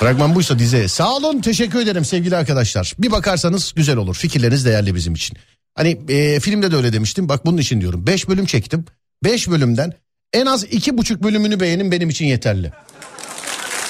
[0.00, 0.88] Fragman buysa dize.
[0.88, 2.94] Sağ olun teşekkür ederim sevgili arkadaşlar.
[2.98, 4.14] Bir bakarsanız güzel olur.
[4.14, 5.36] Fikirleriniz değerli bizim için.
[5.74, 7.28] Hani e, filmde de öyle demiştim.
[7.28, 8.06] Bak bunun için diyorum.
[8.06, 8.84] 5 bölüm çektim.
[9.24, 9.92] 5 bölümden
[10.32, 12.72] en az iki buçuk bölümünü beğenin benim için yeterli.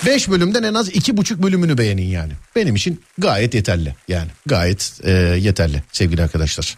[0.07, 2.33] 5 bölümden en az iki buçuk bölümünü beğenin yani.
[2.57, 4.31] Benim için gayet yeterli yani.
[4.47, 5.11] Gayet e,
[5.41, 6.77] yeterli sevgili arkadaşlar.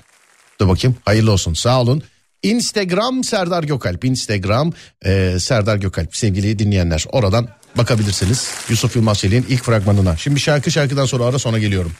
[0.60, 2.02] Dur bakayım hayırlı olsun sağ olun.
[2.42, 4.04] Instagram Serdar Gökalp.
[4.04, 4.72] Instagram
[5.04, 7.04] e, Serdar Gökalp sevgili dinleyenler.
[7.12, 8.50] Oradan bakabilirsiniz.
[8.68, 10.16] Yusuf Yılmaz Çelik'in ilk fragmanına.
[10.16, 11.92] Şimdi şarkı şarkıdan sonra ara sonra geliyorum.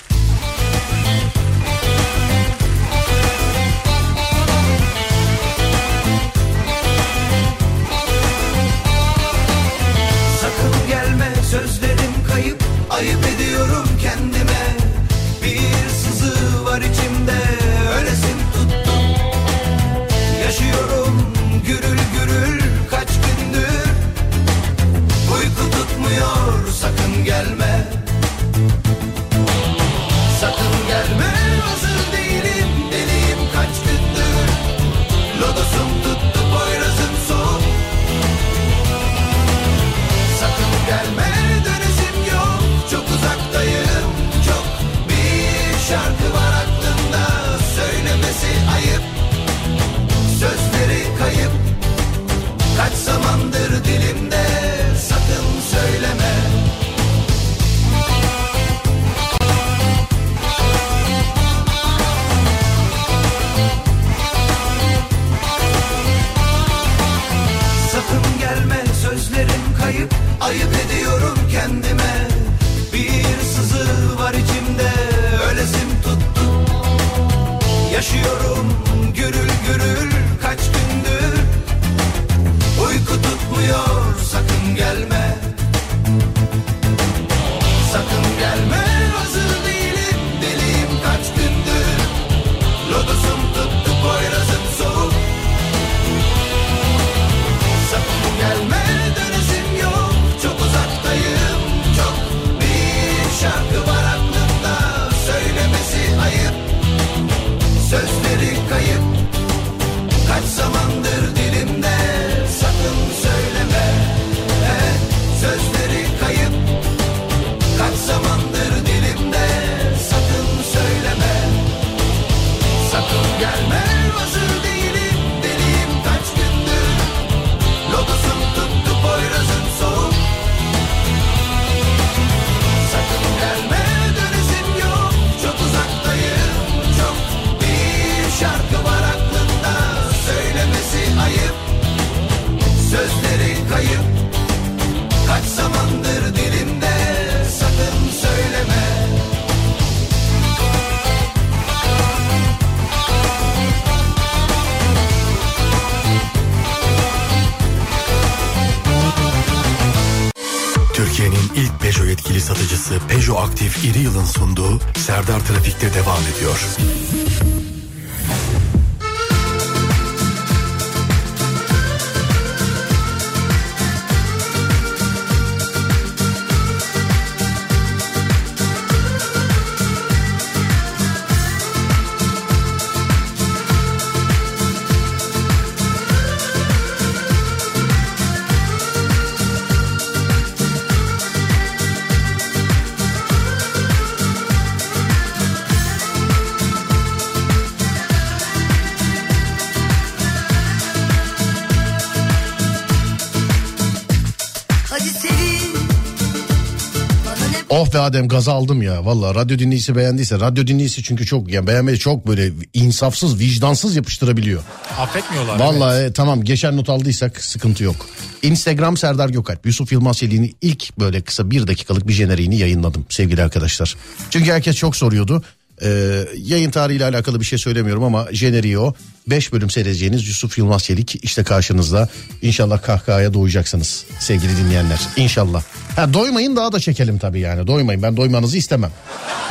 [207.91, 209.05] Oh be Adem gaza aldım ya.
[209.07, 210.41] Valla radyo dinleyicisi beğendiyse.
[210.41, 214.63] Radyo dinleyicisi çünkü çok yani beğenmedi çok böyle insafsız vicdansız yapıştırabiliyor.
[214.99, 215.59] Affetmiyorlar.
[215.59, 217.97] Vallahi e, tamam geçer not aldıysak sıkıntı yok.
[218.43, 219.67] Instagram Serdar Gökalp.
[219.67, 223.97] Yusuf Yılmaz Çelik'in ilk böyle kısa bir dakikalık bir jeneriğini yayınladım sevgili arkadaşlar.
[224.31, 225.43] Çünkü herkes çok soruyordu.
[225.83, 228.95] Ee, yayın tarihiyle alakalı bir şey söylemiyorum ama jeneriği o.
[229.27, 232.09] 5 bölüm seyredeceğiniz Yusuf Yılmaz Çelik işte karşınızda.
[232.43, 235.01] İnşallah kahkahaya doyacaksınız sevgili dinleyenler.
[235.17, 235.63] İnşallah.
[235.97, 237.67] Ha, doymayın daha da çekelim tabii yani.
[237.67, 238.91] Doymayın ben doymanızı istemem.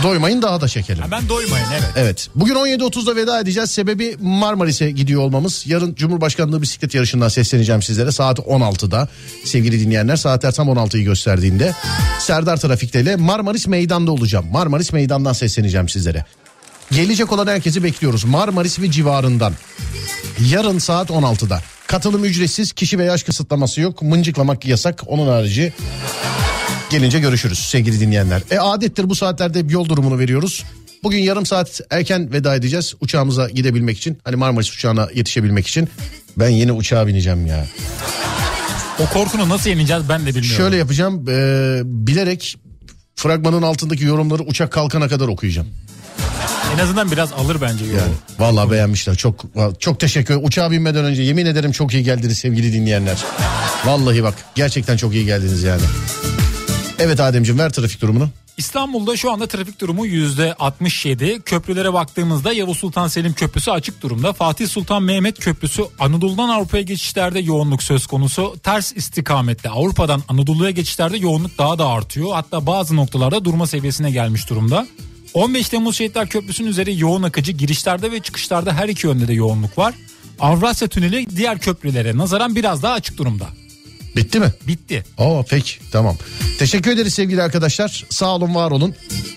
[0.03, 1.01] Doymayın daha da çekelim.
[1.01, 1.91] Ha, ben doymayın evet.
[1.95, 2.29] Evet.
[2.35, 3.71] Bugün 17.30'da veda edeceğiz.
[3.71, 5.63] Sebebi Marmaris'e gidiyor olmamız.
[5.67, 9.07] Yarın Cumhurbaşkanlığı bisiklet yarışından sesleneceğim sizlere saat 16'da.
[9.45, 11.73] Sevgili dinleyenler saatler tam 16'yı gösterdiğinde
[12.19, 14.45] Serdar Trafik'te ile Marmaris Meydan'da olacağım.
[14.51, 16.25] Marmaris Meydan'dan sesleneceğim sizlere.
[16.91, 18.23] Gelecek olan herkesi bekliyoruz.
[18.23, 19.53] Marmaris ve civarından.
[20.51, 21.61] Yarın saat 16'da.
[21.87, 24.01] Katılım ücretsiz, kişi ve yaş kısıtlaması yok.
[24.01, 25.03] Mıncıklamak yasak.
[25.07, 25.73] Onun harici
[26.89, 28.41] gelince görüşürüz sevgili dinleyenler.
[28.51, 30.63] E adettir bu saatlerde yol durumunu veriyoruz.
[31.03, 34.17] Bugün yarım saat erken veda edeceğiz uçağımıza gidebilmek için.
[34.23, 35.89] Hani Marmaris uçağına yetişebilmek için.
[36.37, 37.65] Ben yeni uçağa bineceğim ya.
[38.99, 40.57] O korkunu nasıl yeneceğiz ben de bilmiyorum.
[40.57, 42.57] Şöyle yapacağım e, bilerek
[43.15, 45.67] fragmanın altındaki yorumları uçak kalkana kadar okuyacağım.
[46.79, 47.97] En azından biraz alır bence yolu.
[47.97, 49.15] Yani vallahi beğenmişler.
[49.15, 49.45] Çok
[49.79, 50.39] çok teşekkür.
[50.43, 53.17] Uçağa binmeden önce yemin ederim çok iyi geldiniz sevgili dinleyenler.
[53.85, 55.81] Vallahi bak gerçekten çok iyi geldiniz yani.
[56.99, 58.29] Evet Ademciğim ver trafik durumunu.
[58.57, 61.41] İstanbul'da şu anda trafik durumu %67.
[61.41, 64.33] Köprülere baktığımızda Yavuz Sultan Selim Köprüsü açık durumda.
[64.33, 68.55] Fatih Sultan Mehmet Köprüsü Anadolu'dan Avrupa'ya geçişlerde yoğunluk söz konusu.
[68.63, 72.33] Ters istikamette Avrupa'dan Anadolu'ya geçişlerde yoğunluk daha da artıyor.
[72.33, 74.87] Hatta bazı noktalarda durma seviyesine gelmiş durumda.
[75.33, 79.77] 15 Temmuz Şehitler Köprüsü'nün üzeri yoğun akıcı girişlerde ve çıkışlarda her iki yönde de yoğunluk
[79.77, 79.95] var.
[80.39, 83.47] Avrasya Tüneli diğer köprülere nazaran biraz daha açık durumda.
[84.15, 84.47] Bitti mi?
[84.67, 85.03] Bitti.
[85.17, 86.17] Oo peki tamam.
[86.59, 88.05] Teşekkür ederiz sevgili arkadaşlar.
[88.09, 88.95] Sağ olun var olun.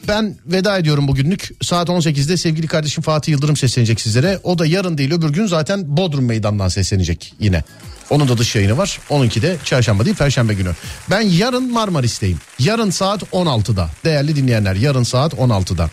[0.08, 1.48] Ben veda ediyorum bugünlük.
[1.62, 4.38] Saat 18'de sevgili kardeşim Fatih Yıldırım seslenecek sizlere.
[4.42, 7.64] O da yarın değil öbür gün zaten Bodrum Meydan'dan seslenecek yine.
[8.10, 8.98] Onun da dış yayını var.
[9.10, 10.70] Onunki de çarşamba değil perşembe günü.
[11.10, 12.38] Ben yarın Marmaris'teyim.
[12.58, 13.90] Yarın saat 16'da.
[14.04, 15.90] Değerli dinleyenler yarın saat 16'da.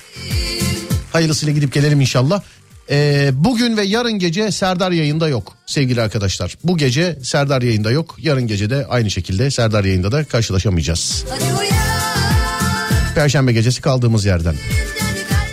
[1.13, 2.41] Hayırlısıyla gidip gelelim inşallah.
[2.91, 6.57] Ee, bugün ve yarın gece Serdar yayında yok sevgili arkadaşlar.
[6.63, 8.15] Bu gece Serdar yayında yok.
[8.19, 11.25] Yarın gece de aynı şekilde Serdar yayında da karşılaşamayacağız.
[13.15, 14.55] Perşembe gecesi kaldığımız yerden.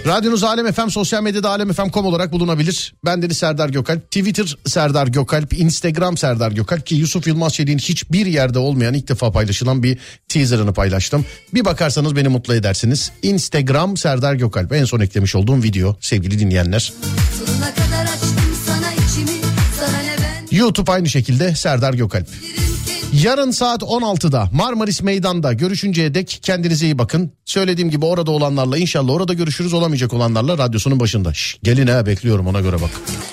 [0.07, 2.95] Radyonuz Alem FM sosyal medyada alemfm.com olarak bulunabilir.
[3.05, 4.05] Ben Deniz Serdar Gökalp.
[4.11, 5.53] Twitter Serdar Gökalp.
[5.53, 9.99] Instagram Serdar Gökalp ki Yusuf Yılmaz Çelik'in hiçbir yerde olmayan ilk defa paylaşılan bir
[10.29, 11.27] teaserını paylaştım.
[11.55, 13.13] Bir bakarsanız beni mutlu edersiniz.
[13.23, 14.73] Instagram Serdar Gökalp.
[14.73, 16.93] En son eklemiş olduğum video sevgili dinleyenler.
[17.39, 19.41] Sonuna kadar açtım sana içimi.
[19.81, 22.29] Sana ne ben YouTube aynı şekilde Serdar Gökalp.
[22.43, 22.76] bilirim ki.
[23.23, 27.33] Yarın saat 16'da Marmaris Meydan'da görüşünceye dek kendinize iyi bakın.
[27.45, 31.35] Söylediğim gibi orada olanlarla inşallah orada görüşürüz olamayacak olanlarla radyosunun başında.
[31.35, 32.91] Şş, gelin ha bekliyorum ona göre bak.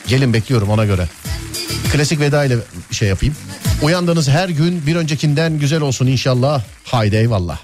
[0.08, 1.08] Gelin bekliyorum ona göre.
[1.92, 2.58] Klasik veda ile
[2.92, 3.36] şey yapayım.
[3.82, 6.64] Uyandığınız her gün bir öncekinden güzel olsun inşallah.
[6.84, 7.60] Haydi eyvallah.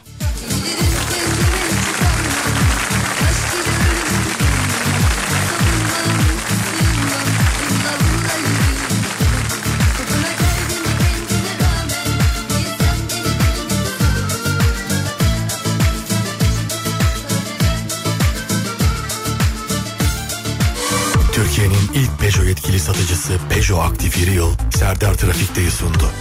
[22.29, 26.11] Peugeot yetkili satıcısı Peugeot Aktif Yeri Yıl Serdar Trafik'teyi sundu.